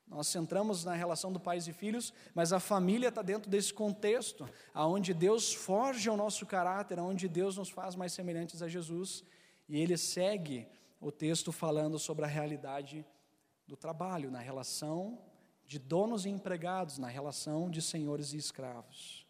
Nós 0.09 0.27
centramos 0.27 0.85
na 0.85 0.94
relação 0.94 1.31
do 1.33 1.38
pais 1.38 1.68
e 1.68 1.73
filhos, 1.73 2.12
mas 2.35 2.53
a 2.53 2.59
família 2.59 3.09
está 3.09 3.21
dentro 3.21 3.51
desse 3.51 3.73
contexto, 3.75 4.49
aonde 4.73 5.12
Deus 5.12 5.53
forja 5.53 6.11
o 6.11 6.16
nosso 6.16 6.47
caráter, 6.47 6.99
aonde 6.99 7.29
Deus 7.29 7.57
nos 7.57 7.68
faz 7.68 7.94
mais 7.94 8.12
semelhantes 8.12 8.62
a 8.62 8.68
Jesus, 8.68 9.23
e 9.68 9.79
ele 9.79 9.99
segue 9.99 10.66
o 11.01 11.12
texto 11.12 11.53
falando 11.53 11.99
sobre 11.99 12.25
a 12.25 12.29
realidade 12.29 13.05
do 13.66 13.77
trabalho, 13.77 14.31
na 14.31 14.38
relação 14.38 15.18
de 15.66 15.79
donos 15.79 16.25
e 16.25 16.31
empregados, 16.31 16.97
na 16.97 17.09
relação 17.09 17.71
de 17.71 17.83
senhores 17.83 18.33
e 18.33 18.38
escravos. 18.38 19.27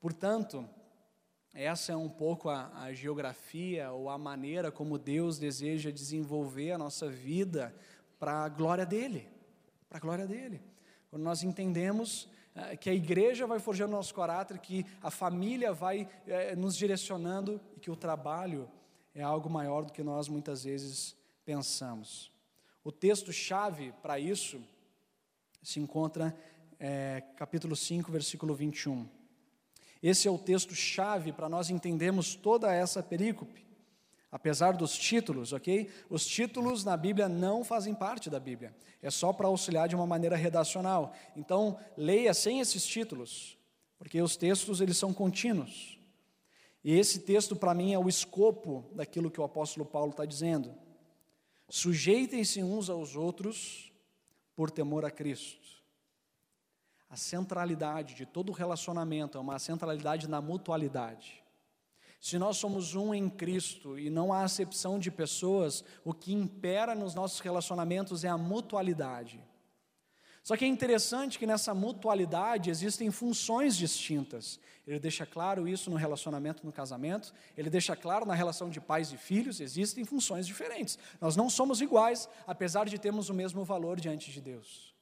Portanto, 0.00 0.66
essa 1.52 1.92
é 1.92 1.96
um 1.96 2.08
pouco 2.08 2.48
a, 2.48 2.72
a, 2.82 2.94
geografia 2.94 3.92
ou 3.92 4.08
a 4.08 4.16
maneira 4.16 4.72
como 4.72 4.96
Deus 4.96 5.38
deseja 5.38 5.90
desenvolver 5.90 6.72
a 6.72 6.78
nossa 6.78 7.10
vida 7.10 7.74
para 8.18 8.44
a 8.44 8.48
glória 8.48 8.86
dEle. 8.86 9.28
Para 9.92 9.98
a 9.98 10.00
glória 10.00 10.26
dEle. 10.26 10.58
Quando 11.10 11.22
nós 11.22 11.42
entendemos 11.42 12.26
eh, 12.54 12.78
que 12.78 12.88
a 12.88 12.94
igreja 12.94 13.46
vai 13.46 13.58
forjando 13.58 13.92
nosso 13.92 14.14
caráter, 14.14 14.58
que 14.58 14.86
a 15.02 15.10
família 15.10 15.70
vai 15.70 16.08
eh, 16.26 16.56
nos 16.56 16.74
direcionando 16.76 17.60
e 17.76 17.80
que 17.80 17.90
o 17.90 17.94
trabalho 17.94 18.70
é 19.14 19.22
algo 19.22 19.50
maior 19.50 19.84
do 19.84 19.92
que 19.92 20.02
nós 20.02 20.28
muitas 20.28 20.64
vezes 20.64 21.14
pensamos. 21.44 22.32
O 22.82 22.90
texto-chave 22.90 23.92
para 24.00 24.18
isso 24.18 24.62
se 25.62 25.78
encontra 25.78 26.34
é, 26.80 27.22
capítulo 27.36 27.76
5, 27.76 28.10
versículo 28.10 28.54
21. 28.54 29.06
Esse 30.02 30.26
é 30.26 30.30
o 30.30 30.38
texto-chave 30.38 31.34
para 31.34 31.50
nós 31.50 31.68
entendermos 31.68 32.34
toda 32.34 32.72
essa 32.72 33.02
perícope. 33.02 33.66
Apesar 34.32 34.72
dos 34.72 34.96
títulos, 34.96 35.52
ok? 35.52 35.90
Os 36.08 36.26
títulos 36.26 36.84
na 36.84 36.96
Bíblia 36.96 37.28
não 37.28 37.62
fazem 37.62 37.94
parte 37.94 38.30
da 38.30 38.40
Bíblia. 38.40 38.74
É 39.02 39.10
só 39.10 39.30
para 39.30 39.46
auxiliar 39.46 39.86
de 39.88 39.94
uma 39.94 40.06
maneira 40.06 40.36
redacional. 40.36 41.12
Então, 41.36 41.78
leia 41.98 42.32
sem 42.32 42.58
esses 42.58 42.86
títulos, 42.86 43.58
porque 43.98 44.22
os 44.22 44.34
textos 44.34 44.80
eles 44.80 44.96
são 44.96 45.12
contínuos. 45.12 45.98
E 46.82 46.98
esse 46.98 47.20
texto, 47.20 47.54
para 47.54 47.74
mim, 47.74 47.92
é 47.92 47.98
o 47.98 48.08
escopo 48.08 48.86
daquilo 48.92 49.30
que 49.30 49.40
o 49.40 49.44
apóstolo 49.44 49.84
Paulo 49.84 50.12
está 50.12 50.24
dizendo. 50.24 50.74
Sujeitem-se 51.68 52.62
uns 52.62 52.88
aos 52.88 53.14
outros 53.14 53.92
por 54.56 54.70
temor 54.70 55.04
a 55.04 55.10
Cristo. 55.10 55.60
A 57.10 57.16
centralidade 57.16 58.14
de 58.14 58.24
todo 58.24 58.50
relacionamento 58.50 59.36
é 59.36 59.40
uma 59.40 59.58
centralidade 59.58 60.26
na 60.26 60.40
mutualidade. 60.40 61.42
Se 62.22 62.38
nós 62.38 62.56
somos 62.56 62.94
um 62.94 63.12
em 63.12 63.28
Cristo 63.28 63.98
e 63.98 64.08
não 64.08 64.32
há 64.32 64.44
acepção 64.44 64.96
de 64.96 65.10
pessoas, 65.10 65.82
o 66.04 66.14
que 66.14 66.32
impera 66.32 66.94
nos 66.94 67.16
nossos 67.16 67.40
relacionamentos 67.40 68.22
é 68.22 68.28
a 68.28 68.38
mutualidade. 68.38 69.44
Só 70.40 70.56
que 70.56 70.64
é 70.64 70.68
interessante 70.68 71.36
que 71.36 71.48
nessa 71.48 71.74
mutualidade 71.74 72.70
existem 72.70 73.10
funções 73.10 73.76
distintas. 73.76 74.60
Ele 74.86 75.00
deixa 75.00 75.26
claro 75.26 75.66
isso 75.66 75.90
no 75.90 75.96
relacionamento 75.96 76.64
no 76.64 76.72
casamento, 76.72 77.34
ele 77.58 77.68
deixa 77.68 77.96
claro 77.96 78.24
na 78.24 78.34
relação 78.34 78.70
de 78.70 78.80
pais 78.80 79.10
e 79.10 79.16
filhos, 79.16 79.60
existem 79.60 80.04
funções 80.04 80.46
diferentes. 80.46 80.96
Nós 81.20 81.34
não 81.34 81.50
somos 81.50 81.80
iguais, 81.80 82.28
apesar 82.46 82.88
de 82.88 83.00
termos 83.00 83.30
o 83.30 83.34
mesmo 83.34 83.64
valor 83.64 83.98
diante 83.98 84.30
de 84.30 84.40
Deus. 84.40 84.94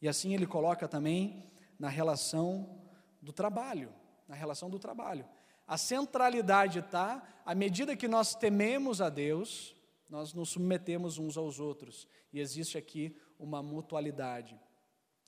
E 0.00 0.08
assim 0.08 0.32
ele 0.32 0.46
coloca 0.46 0.86
também 0.86 1.44
na 1.76 1.88
relação 1.88 2.80
do 3.20 3.32
trabalho, 3.32 3.92
na 4.28 4.36
relação 4.36 4.70
do 4.70 4.78
trabalho. 4.78 5.26
A 5.68 5.76
centralidade 5.76 6.78
está, 6.78 7.22
à 7.44 7.54
medida 7.54 7.94
que 7.94 8.08
nós 8.08 8.34
tememos 8.34 9.02
a 9.02 9.10
Deus, 9.10 9.76
nós 10.08 10.32
nos 10.32 10.48
submetemos 10.48 11.18
uns 11.18 11.36
aos 11.36 11.60
outros, 11.60 12.08
e 12.32 12.40
existe 12.40 12.78
aqui 12.78 13.14
uma 13.38 13.62
mutualidade. 13.62 14.58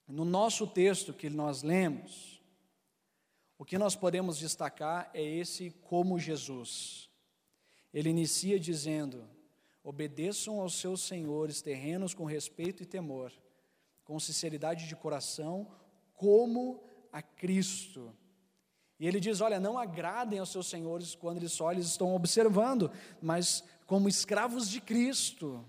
No 0.08 0.24
nosso 0.24 0.66
texto 0.66 1.12
que 1.12 1.28
nós 1.28 1.62
lemos, 1.62 2.42
o 3.58 3.64
que 3.66 3.76
nós 3.76 3.94
podemos 3.94 4.38
destacar 4.38 5.10
é 5.12 5.22
esse 5.22 5.70
como 5.82 6.18
Jesus. 6.18 7.10
Ele 7.92 8.08
inicia 8.08 8.58
dizendo: 8.58 9.28
obedeçam 9.84 10.62
aos 10.62 10.74
seus 10.80 11.02
senhores 11.02 11.60
terrenos 11.60 12.14
com 12.14 12.24
respeito 12.24 12.82
e 12.82 12.86
temor, 12.86 13.30
com 14.04 14.18
sinceridade 14.18 14.88
de 14.88 14.96
coração, 14.96 15.70
como 16.14 16.82
a 17.12 17.20
Cristo. 17.20 18.16
E 19.00 19.08
ele 19.08 19.18
diz: 19.18 19.40
Olha, 19.40 19.58
não 19.58 19.78
agradem 19.78 20.38
aos 20.38 20.50
seus 20.50 20.68
senhores 20.68 21.14
quando 21.14 21.38
eles 21.38 21.52
só 21.52 21.72
eles 21.72 21.86
estão 21.86 22.14
observando, 22.14 22.90
mas 23.20 23.64
como 23.86 24.10
escravos 24.10 24.68
de 24.68 24.78
Cristo, 24.78 25.64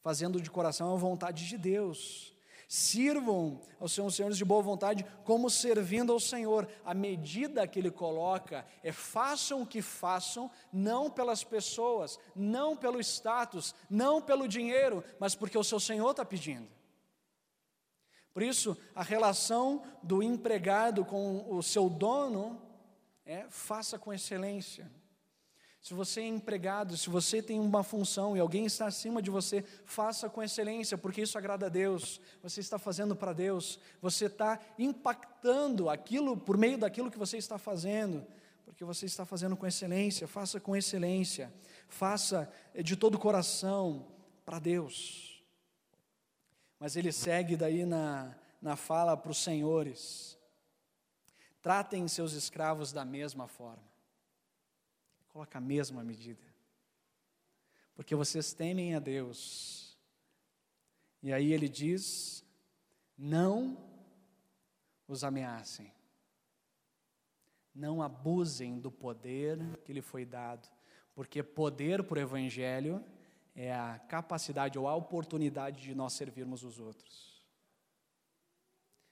fazendo 0.00 0.40
de 0.40 0.50
coração 0.50 0.92
a 0.94 0.96
vontade 0.96 1.46
de 1.46 1.58
Deus. 1.58 2.34
Sirvam 2.66 3.60
aos 3.80 3.92
seus 3.92 4.14
senhores 4.14 4.38
de 4.38 4.44
boa 4.44 4.62
vontade, 4.62 5.04
como 5.24 5.50
servindo 5.50 6.12
ao 6.12 6.20
Senhor. 6.20 6.68
A 6.84 6.94
medida 6.94 7.66
que 7.66 7.80
ele 7.80 7.90
coloca 7.90 8.64
é: 8.82 8.92
façam 8.92 9.60
o 9.60 9.66
que 9.66 9.82
façam, 9.82 10.50
não 10.72 11.10
pelas 11.10 11.44
pessoas, 11.44 12.18
não 12.34 12.76
pelo 12.76 13.00
status, 13.00 13.74
não 13.90 14.22
pelo 14.22 14.48
dinheiro, 14.48 15.04
mas 15.18 15.34
porque 15.34 15.58
o 15.58 15.64
seu 15.64 15.80
Senhor 15.80 16.12
está 16.12 16.24
pedindo. 16.24 16.79
Por 18.32 18.42
isso, 18.42 18.76
a 18.94 19.02
relação 19.02 19.82
do 20.02 20.22
empregado 20.22 21.04
com 21.04 21.46
o 21.48 21.62
seu 21.62 21.88
dono 21.88 22.60
é 23.24 23.46
faça 23.48 23.98
com 23.98 24.12
excelência. 24.12 24.90
Se 25.80 25.94
você 25.94 26.20
é 26.20 26.26
empregado, 26.26 26.94
se 26.96 27.08
você 27.08 27.42
tem 27.42 27.58
uma 27.58 27.82
função 27.82 28.36
e 28.36 28.40
alguém 28.40 28.66
está 28.66 28.86
acima 28.86 29.22
de 29.22 29.30
você, 29.30 29.64
faça 29.86 30.28
com 30.28 30.42
excelência, 30.42 30.98
porque 30.98 31.22
isso 31.22 31.38
agrada 31.38 31.66
a 31.66 31.70
Deus. 31.70 32.20
Você 32.42 32.60
está 32.60 32.78
fazendo 32.78 33.16
para 33.16 33.32
Deus, 33.32 33.78
você 34.00 34.26
está 34.26 34.60
impactando 34.78 35.88
aquilo 35.88 36.36
por 36.36 36.58
meio 36.58 36.76
daquilo 36.76 37.10
que 37.10 37.18
você 37.18 37.38
está 37.38 37.56
fazendo, 37.56 38.26
porque 38.66 38.84
você 38.84 39.06
está 39.06 39.24
fazendo 39.24 39.56
com 39.56 39.66
excelência. 39.66 40.28
Faça 40.28 40.60
com 40.60 40.76
excelência, 40.76 41.50
faça 41.88 42.52
de 42.84 42.94
todo 42.94 43.14
o 43.14 43.18
coração 43.18 44.06
para 44.44 44.58
Deus. 44.58 45.29
Mas 46.80 46.96
ele 46.96 47.12
segue 47.12 47.58
daí 47.58 47.84
na, 47.84 48.34
na 48.60 48.74
fala 48.74 49.14
para 49.14 49.30
os 49.30 49.36
senhores: 49.36 50.38
tratem 51.60 52.08
seus 52.08 52.32
escravos 52.32 52.90
da 52.90 53.04
mesma 53.04 53.46
forma. 53.46 53.84
Coloca 55.28 55.58
a 55.58 55.60
mesma 55.60 56.02
medida. 56.02 56.42
Porque 57.94 58.14
vocês 58.16 58.54
temem 58.54 58.94
a 58.94 58.98
Deus. 58.98 59.94
E 61.22 61.34
aí 61.34 61.52
ele 61.52 61.68
diz: 61.68 62.42
não 63.16 63.76
os 65.06 65.22
ameacem. 65.22 65.92
Não 67.74 68.02
abusem 68.02 68.80
do 68.80 68.90
poder 68.90 69.58
que 69.84 69.92
lhe 69.92 70.00
foi 70.00 70.24
dado. 70.24 70.66
Porque 71.14 71.42
poder 71.42 72.00
o 72.00 72.18
Evangelho 72.18 73.04
é 73.54 73.72
a 73.72 73.98
capacidade 73.98 74.78
ou 74.78 74.86
a 74.86 74.94
oportunidade 74.94 75.82
de 75.82 75.94
nós 75.94 76.12
servirmos 76.12 76.62
os 76.62 76.78
outros. 76.78 77.42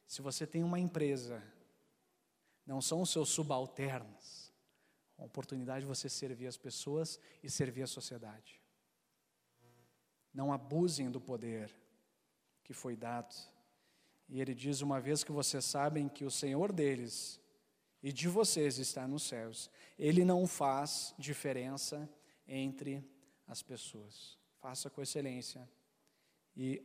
Se 0.06 0.22
você 0.22 0.46
tem 0.46 0.64
uma 0.64 0.78
empresa, 0.78 1.42
não 2.64 2.80
são 2.80 3.02
os 3.02 3.10
seus 3.10 3.28
subalternos, 3.28 4.52
a 5.18 5.24
oportunidade 5.24 5.80
de 5.80 5.86
você 5.86 6.08
servir 6.08 6.46
as 6.46 6.56
pessoas 6.56 7.18
e 7.42 7.50
servir 7.50 7.82
a 7.82 7.86
sociedade. 7.86 8.62
Não 10.32 10.52
abusem 10.52 11.10
do 11.10 11.20
poder 11.20 11.74
que 12.62 12.72
foi 12.72 12.94
dado. 12.94 13.34
E 14.28 14.40
ele 14.40 14.54
diz: 14.54 14.80
uma 14.80 15.00
vez 15.00 15.24
que 15.24 15.32
vocês 15.32 15.64
sabem 15.64 16.08
que 16.08 16.24
o 16.24 16.30
Senhor 16.30 16.72
deles 16.72 17.40
e 18.02 18.12
de 18.12 18.28
vocês 18.28 18.78
está 18.78 19.08
nos 19.08 19.24
céus, 19.24 19.70
ele 19.98 20.24
não 20.24 20.46
faz 20.46 21.14
diferença 21.18 22.08
entre 22.46 23.04
as 23.48 23.62
pessoas. 23.62 24.38
Faça 24.60 24.90
com 24.90 25.02
excelência. 25.02 25.68
E 26.56 26.82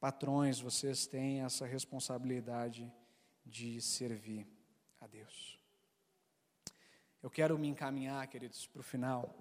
patrões, 0.00 0.60
vocês 0.60 1.06
têm 1.06 1.42
essa 1.42 1.64
responsabilidade 1.64 2.92
de 3.46 3.80
servir 3.80 4.46
a 5.00 5.06
Deus. 5.06 5.58
Eu 7.22 7.30
quero 7.30 7.56
me 7.56 7.68
encaminhar, 7.68 8.26
queridos, 8.26 8.66
para 8.66 8.80
o 8.80 8.82
final. 8.82 9.32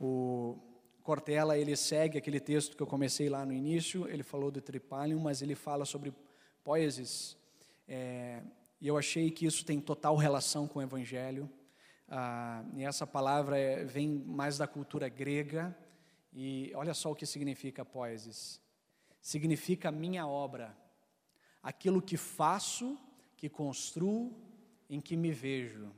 O 0.00 0.58
Cortella, 1.02 1.58
ele 1.58 1.76
segue 1.76 2.16
aquele 2.16 2.40
texto 2.40 2.76
que 2.76 2.82
eu 2.82 2.86
comecei 2.86 3.28
lá 3.28 3.44
no 3.44 3.52
início, 3.52 4.08
ele 4.08 4.22
falou 4.22 4.50
do 4.50 4.60
tripalium, 4.60 5.20
mas 5.20 5.42
ele 5.42 5.54
fala 5.54 5.84
sobre 5.84 6.12
poesis, 6.62 7.36
é, 7.86 8.42
e 8.80 8.86
eu 8.86 8.96
achei 8.96 9.30
que 9.30 9.46
isso 9.46 9.64
tem 9.64 9.80
total 9.80 10.16
relação 10.16 10.68
com 10.68 10.78
o 10.78 10.82
Evangelho, 10.82 11.50
ah, 12.08 12.64
e 12.74 12.84
essa 12.84 13.06
palavra 13.06 13.58
é, 13.58 13.84
vem 13.84 14.08
mais 14.08 14.58
da 14.58 14.66
cultura 14.66 15.08
grega, 15.08 15.76
e 16.32 16.72
olha 16.74 16.94
só 16.94 17.12
o 17.12 17.14
que 17.14 17.26
significa 17.26 17.84
poesis. 17.84 18.60
Significa 19.20 19.90
minha 19.90 20.26
obra, 20.26 20.76
aquilo 21.62 22.00
que 22.00 22.16
faço, 22.16 22.98
que 23.36 23.48
construo, 23.48 24.36
em 24.88 25.00
que 25.00 25.16
me 25.16 25.32
vejo 25.32 25.92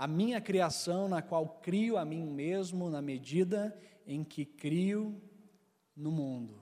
a 0.00 0.06
minha 0.06 0.40
criação, 0.40 1.10
na 1.10 1.20
qual 1.20 1.46
crio 1.60 1.98
a 1.98 2.06
mim 2.06 2.24
mesmo, 2.24 2.88
na 2.88 3.02
medida 3.02 3.78
em 4.06 4.24
que 4.24 4.46
crio 4.46 5.20
no 5.94 6.10
mundo. 6.10 6.58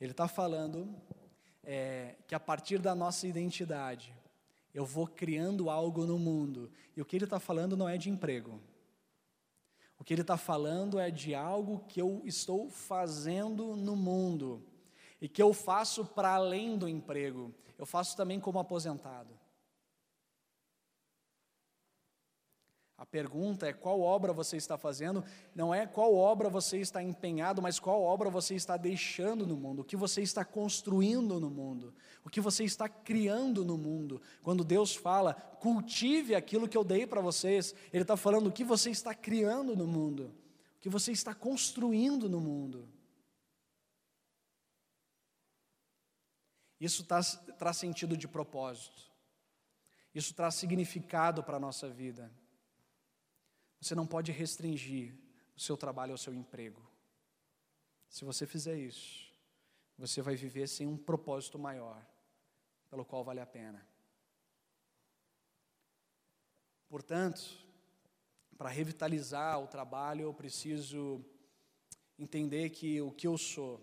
Ele 0.00 0.10
está 0.10 0.26
falando 0.26 0.92
é, 1.62 2.16
que 2.26 2.34
a 2.34 2.40
partir 2.40 2.80
da 2.80 2.96
nossa 2.96 3.28
identidade, 3.28 4.12
eu 4.78 4.86
vou 4.86 5.08
criando 5.08 5.70
algo 5.70 6.06
no 6.06 6.16
mundo. 6.16 6.70
E 6.96 7.02
o 7.02 7.04
que 7.04 7.16
ele 7.16 7.24
está 7.24 7.40
falando 7.40 7.76
não 7.76 7.88
é 7.88 7.98
de 7.98 8.08
emprego. 8.08 8.60
O 9.98 10.04
que 10.04 10.14
ele 10.14 10.20
está 10.20 10.36
falando 10.36 11.00
é 11.00 11.10
de 11.10 11.34
algo 11.34 11.80
que 11.88 12.00
eu 12.00 12.22
estou 12.24 12.70
fazendo 12.70 13.74
no 13.74 13.96
mundo. 13.96 14.64
E 15.20 15.28
que 15.28 15.42
eu 15.42 15.52
faço 15.52 16.04
para 16.04 16.32
além 16.32 16.78
do 16.78 16.88
emprego. 16.88 17.52
Eu 17.76 17.84
faço 17.84 18.16
também 18.16 18.38
como 18.38 18.60
aposentado. 18.60 19.36
A 22.98 23.06
pergunta 23.06 23.64
é 23.64 23.72
qual 23.72 24.00
obra 24.00 24.32
você 24.32 24.56
está 24.56 24.76
fazendo, 24.76 25.24
não 25.54 25.72
é 25.72 25.86
qual 25.86 26.12
obra 26.16 26.50
você 26.50 26.78
está 26.78 27.00
empenhado, 27.00 27.62
mas 27.62 27.78
qual 27.78 28.02
obra 28.02 28.28
você 28.28 28.56
está 28.56 28.76
deixando 28.76 29.46
no 29.46 29.56
mundo, 29.56 29.82
o 29.82 29.84
que 29.84 29.96
você 29.96 30.20
está 30.20 30.44
construindo 30.44 31.38
no 31.38 31.48
mundo, 31.48 31.94
o 32.24 32.28
que 32.28 32.40
você 32.40 32.64
está 32.64 32.88
criando 32.88 33.64
no 33.64 33.78
mundo. 33.78 34.20
Quando 34.42 34.64
Deus 34.64 34.96
fala, 34.96 35.32
cultive 35.32 36.34
aquilo 36.34 36.68
que 36.68 36.76
eu 36.76 36.82
dei 36.82 37.06
para 37.06 37.20
vocês, 37.20 37.72
Ele 37.92 38.02
está 38.02 38.16
falando 38.16 38.48
o 38.48 38.52
que 38.52 38.64
você 38.64 38.90
está 38.90 39.14
criando 39.14 39.76
no 39.76 39.86
mundo, 39.86 40.34
o 40.76 40.80
que 40.80 40.88
você 40.88 41.12
está 41.12 41.32
construindo 41.32 42.28
no 42.28 42.40
mundo. 42.40 42.88
Isso 46.80 47.04
traz, 47.04 47.40
traz 47.56 47.76
sentido 47.76 48.16
de 48.16 48.26
propósito, 48.26 49.08
isso 50.12 50.34
traz 50.34 50.56
significado 50.56 51.44
para 51.44 51.58
a 51.58 51.60
nossa 51.60 51.88
vida. 51.88 52.28
Você 53.80 53.94
não 53.94 54.06
pode 54.06 54.32
restringir 54.32 55.14
o 55.56 55.60
seu 55.60 55.76
trabalho 55.76 56.12
ao 56.12 56.18
seu 56.18 56.34
emprego. 56.34 56.82
Se 58.08 58.24
você 58.24 58.46
fizer 58.46 58.76
isso, 58.76 59.32
você 59.96 60.22
vai 60.22 60.36
viver 60.36 60.68
sem 60.68 60.86
um 60.86 60.96
propósito 60.96 61.58
maior, 61.58 62.04
pelo 62.88 63.04
qual 63.04 63.24
vale 63.24 63.40
a 63.40 63.46
pena. 63.46 63.86
Portanto, 66.88 67.42
para 68.56 68.70
revitalizar 68.70 69.60
o 69.60 69.66
trabalho, 69.66 70.22
eu 70.22 70.34
preciso 70.34 71.24
entender 72.18 72.70
que 72.70 73.00
o 73.00 73.12
que 73.12 73.26
eu 73.26 73.36
sou, 73.36 73.80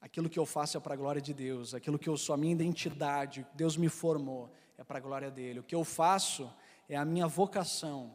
aquilo 0.00 0.30
que 0.30 0.38
eu 0.38 0.46
faço 0.46 0.76
é 0.76 0.80
para 0.80 0.94
a 0.94 0.96
glória 0.96 1.20
de 1.20 1.34
Deus, 1.34 1.74
aquilo 1.74 1.98
que 1.98 2.08
eu 2.08 2.16
sou, 2.16 2.34
a 2.34 2.38
minha 2.38 2.52
identidade, 2.52 3.46
Deus 3.54 3.76
me 3.76 3.88
formou, 3.88 4.52
é 4.78 4.82
para 4.82 4.98
a 4.98 5.00
glória 5.00 5.30
dele. 5.30 5.60
O 5.60 5.62
que 5.62 5.74
eu 5.74 5.84
faço 5.84 6.52
é 6.88 6.96
a 6.96 7.04
minha 7.04 7.26
vocação. 7.26 8.14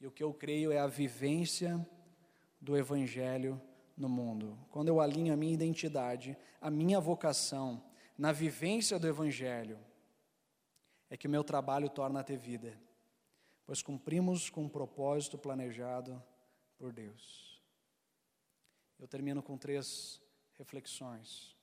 E 0.00 0.06
o 0.06 0.10
que 0.10 0.22
eu 0.22 0.32
creio 0.32 0.72
é 0.72 0.78
a 0.78 0.86
vivência 0.86 1.86
do 2.60 2.76
Evangelho 2.76 3.60
no 3.96 4.08
mundo. 4.08 4.58
Quando 4.70 4.88
eu 4.88 5.00
alinho 5.00 5.32
a 5.32 5.36
minha 5.36 5.52
identidade, 5.52 6.36
a 6.60 6.70
minha 6.70 7.00
vocação 7.00 7.82
na 8.16 8.32
vivência 8.32 8.98
do 8.98 9.06
Evangelho, 9.06 9.78
é 11.10 11.16
que 11.16 11.26
o 11.26 11.30
meu 11.30 11.44
trabalho 11.44 11.88
torna 11.88 12.20
a 12.20 12.24
ter 12.24 12.36
vida, 12.36 12.78
pois 13.66 13.82
cumprimos 13.82 14.50
com 14.50 14.64
um 14.64 14.68
propósito 14.68 15.38
planejado 15.38 16.22
por 16.76 16.92
Deus. 16.92 17.62
Eu 18.98 19.06
termino 19.06 19.42
com 19.42 19.56
três 19.58 20.20
reflexões. 20.54 21.54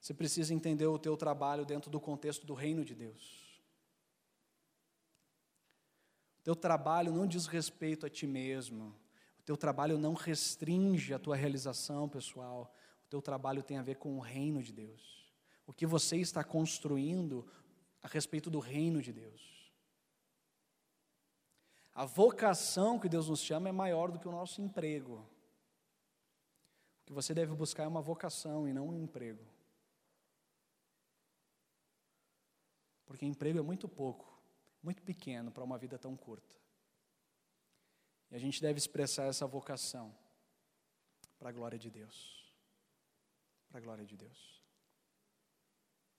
Você 0.00 0.12
precisa 0.12 0.52
entender 0.52 0.86
o 0.86 0.98
teu 0.98 1.16
trabalho 1.16 1.64
dentro 1.64 1.90
do 1.90 2.00
contexto 2.00 2.46
do 2.46 2.54
reino 2.54 2.84
de 2.84 2.94
Deus. 2.94 3.45
Teu 6.46 6.54
trabalho 6.54 7.12
não 7.12 7.26
diz 7.26 7.46
respeito 7.46 8.06
a 8.06 8.08
ti 8.08 8.24
mesmo. 8.24 8.94
O 9.40 9.42
teu 9.42 9.56
trabalho 9.56 9.98
não 9.98 10.14
restringe 10.14 11.12
a 11.12 11.18
tua 11.18 11.34
realização 11.34 12.08
pessoal. 12.08 12.72
O 13.04 13.08
teu 13.08 13.20
trabalho 13.20 13.64
tem 13.64 13.78
a 13.78 13.82
ver 13.82 13.96
com 13.96 14.16
o 14.16 14.20
reino 14.20 14.62
de 14.62 14.72
Deus. 14.72 15.28
O 15.66 15.72
que 15.72 15.84
você 15.84 16.18
está 16.18 16.44
construindo 16.44 17.44
a 18.00 18.06
respeito 18.06 18.48
do 18.48 18.60
reino 18.60 19.02
de 19.02 19.12
Deus. 19.12 19.72
A 21.92 22.04
vocação 22.04 22.96
que 22.96 23.08
Deus 23.08 23.28
nos 23.28 23.40
chama 23.40 23.68
é 23.68 23.72
maior 23.72 24.12
do 24.12 24.18
que 24.20 24.28
o 24.28 24.30
nosso 24.30 24.62
emprego. 24.62 25.28
que 27.04 27.12
você 27.12 27.34
deve 27.34 27.56
buscar 27.56 27.82
é 27.82 27.88
uma 27.88 28.00
vocação 28.00 28.68
e 28.68 28.72
não 28.72 28.90
um 28.90 29.02
emprego. 29.02 29.44
Porque 33.04 33.26
emprego 33.26 33.58
é 33.58 33.62
muito 33.62 33.88
pouco, 33.88 34.35
muito 34.86 35.02
pequeno 35.02 35.50
para 35.50 35.64
uma 35.64 35.76
vida 35.76 35.98
tão 35.98 36.16
curta. 36.16 36.54
E 38.30 38.36
a 38.36 38.38
gente 38.38 38.62
deve 38.62 38.78
expressar 38.78 39.24
essa 39.24 39.44
vocação 39.44 40.16
para 41.40 41.48
a 41.48 41.52
glória 41.52 41.76
de 41.76 41.90
Deus. 41.90 42.16
Para 43.68 43.78
a 43.78 43.82
glória 43.82 44.06
de 44.06 44.16
Deus. 44.16 44.55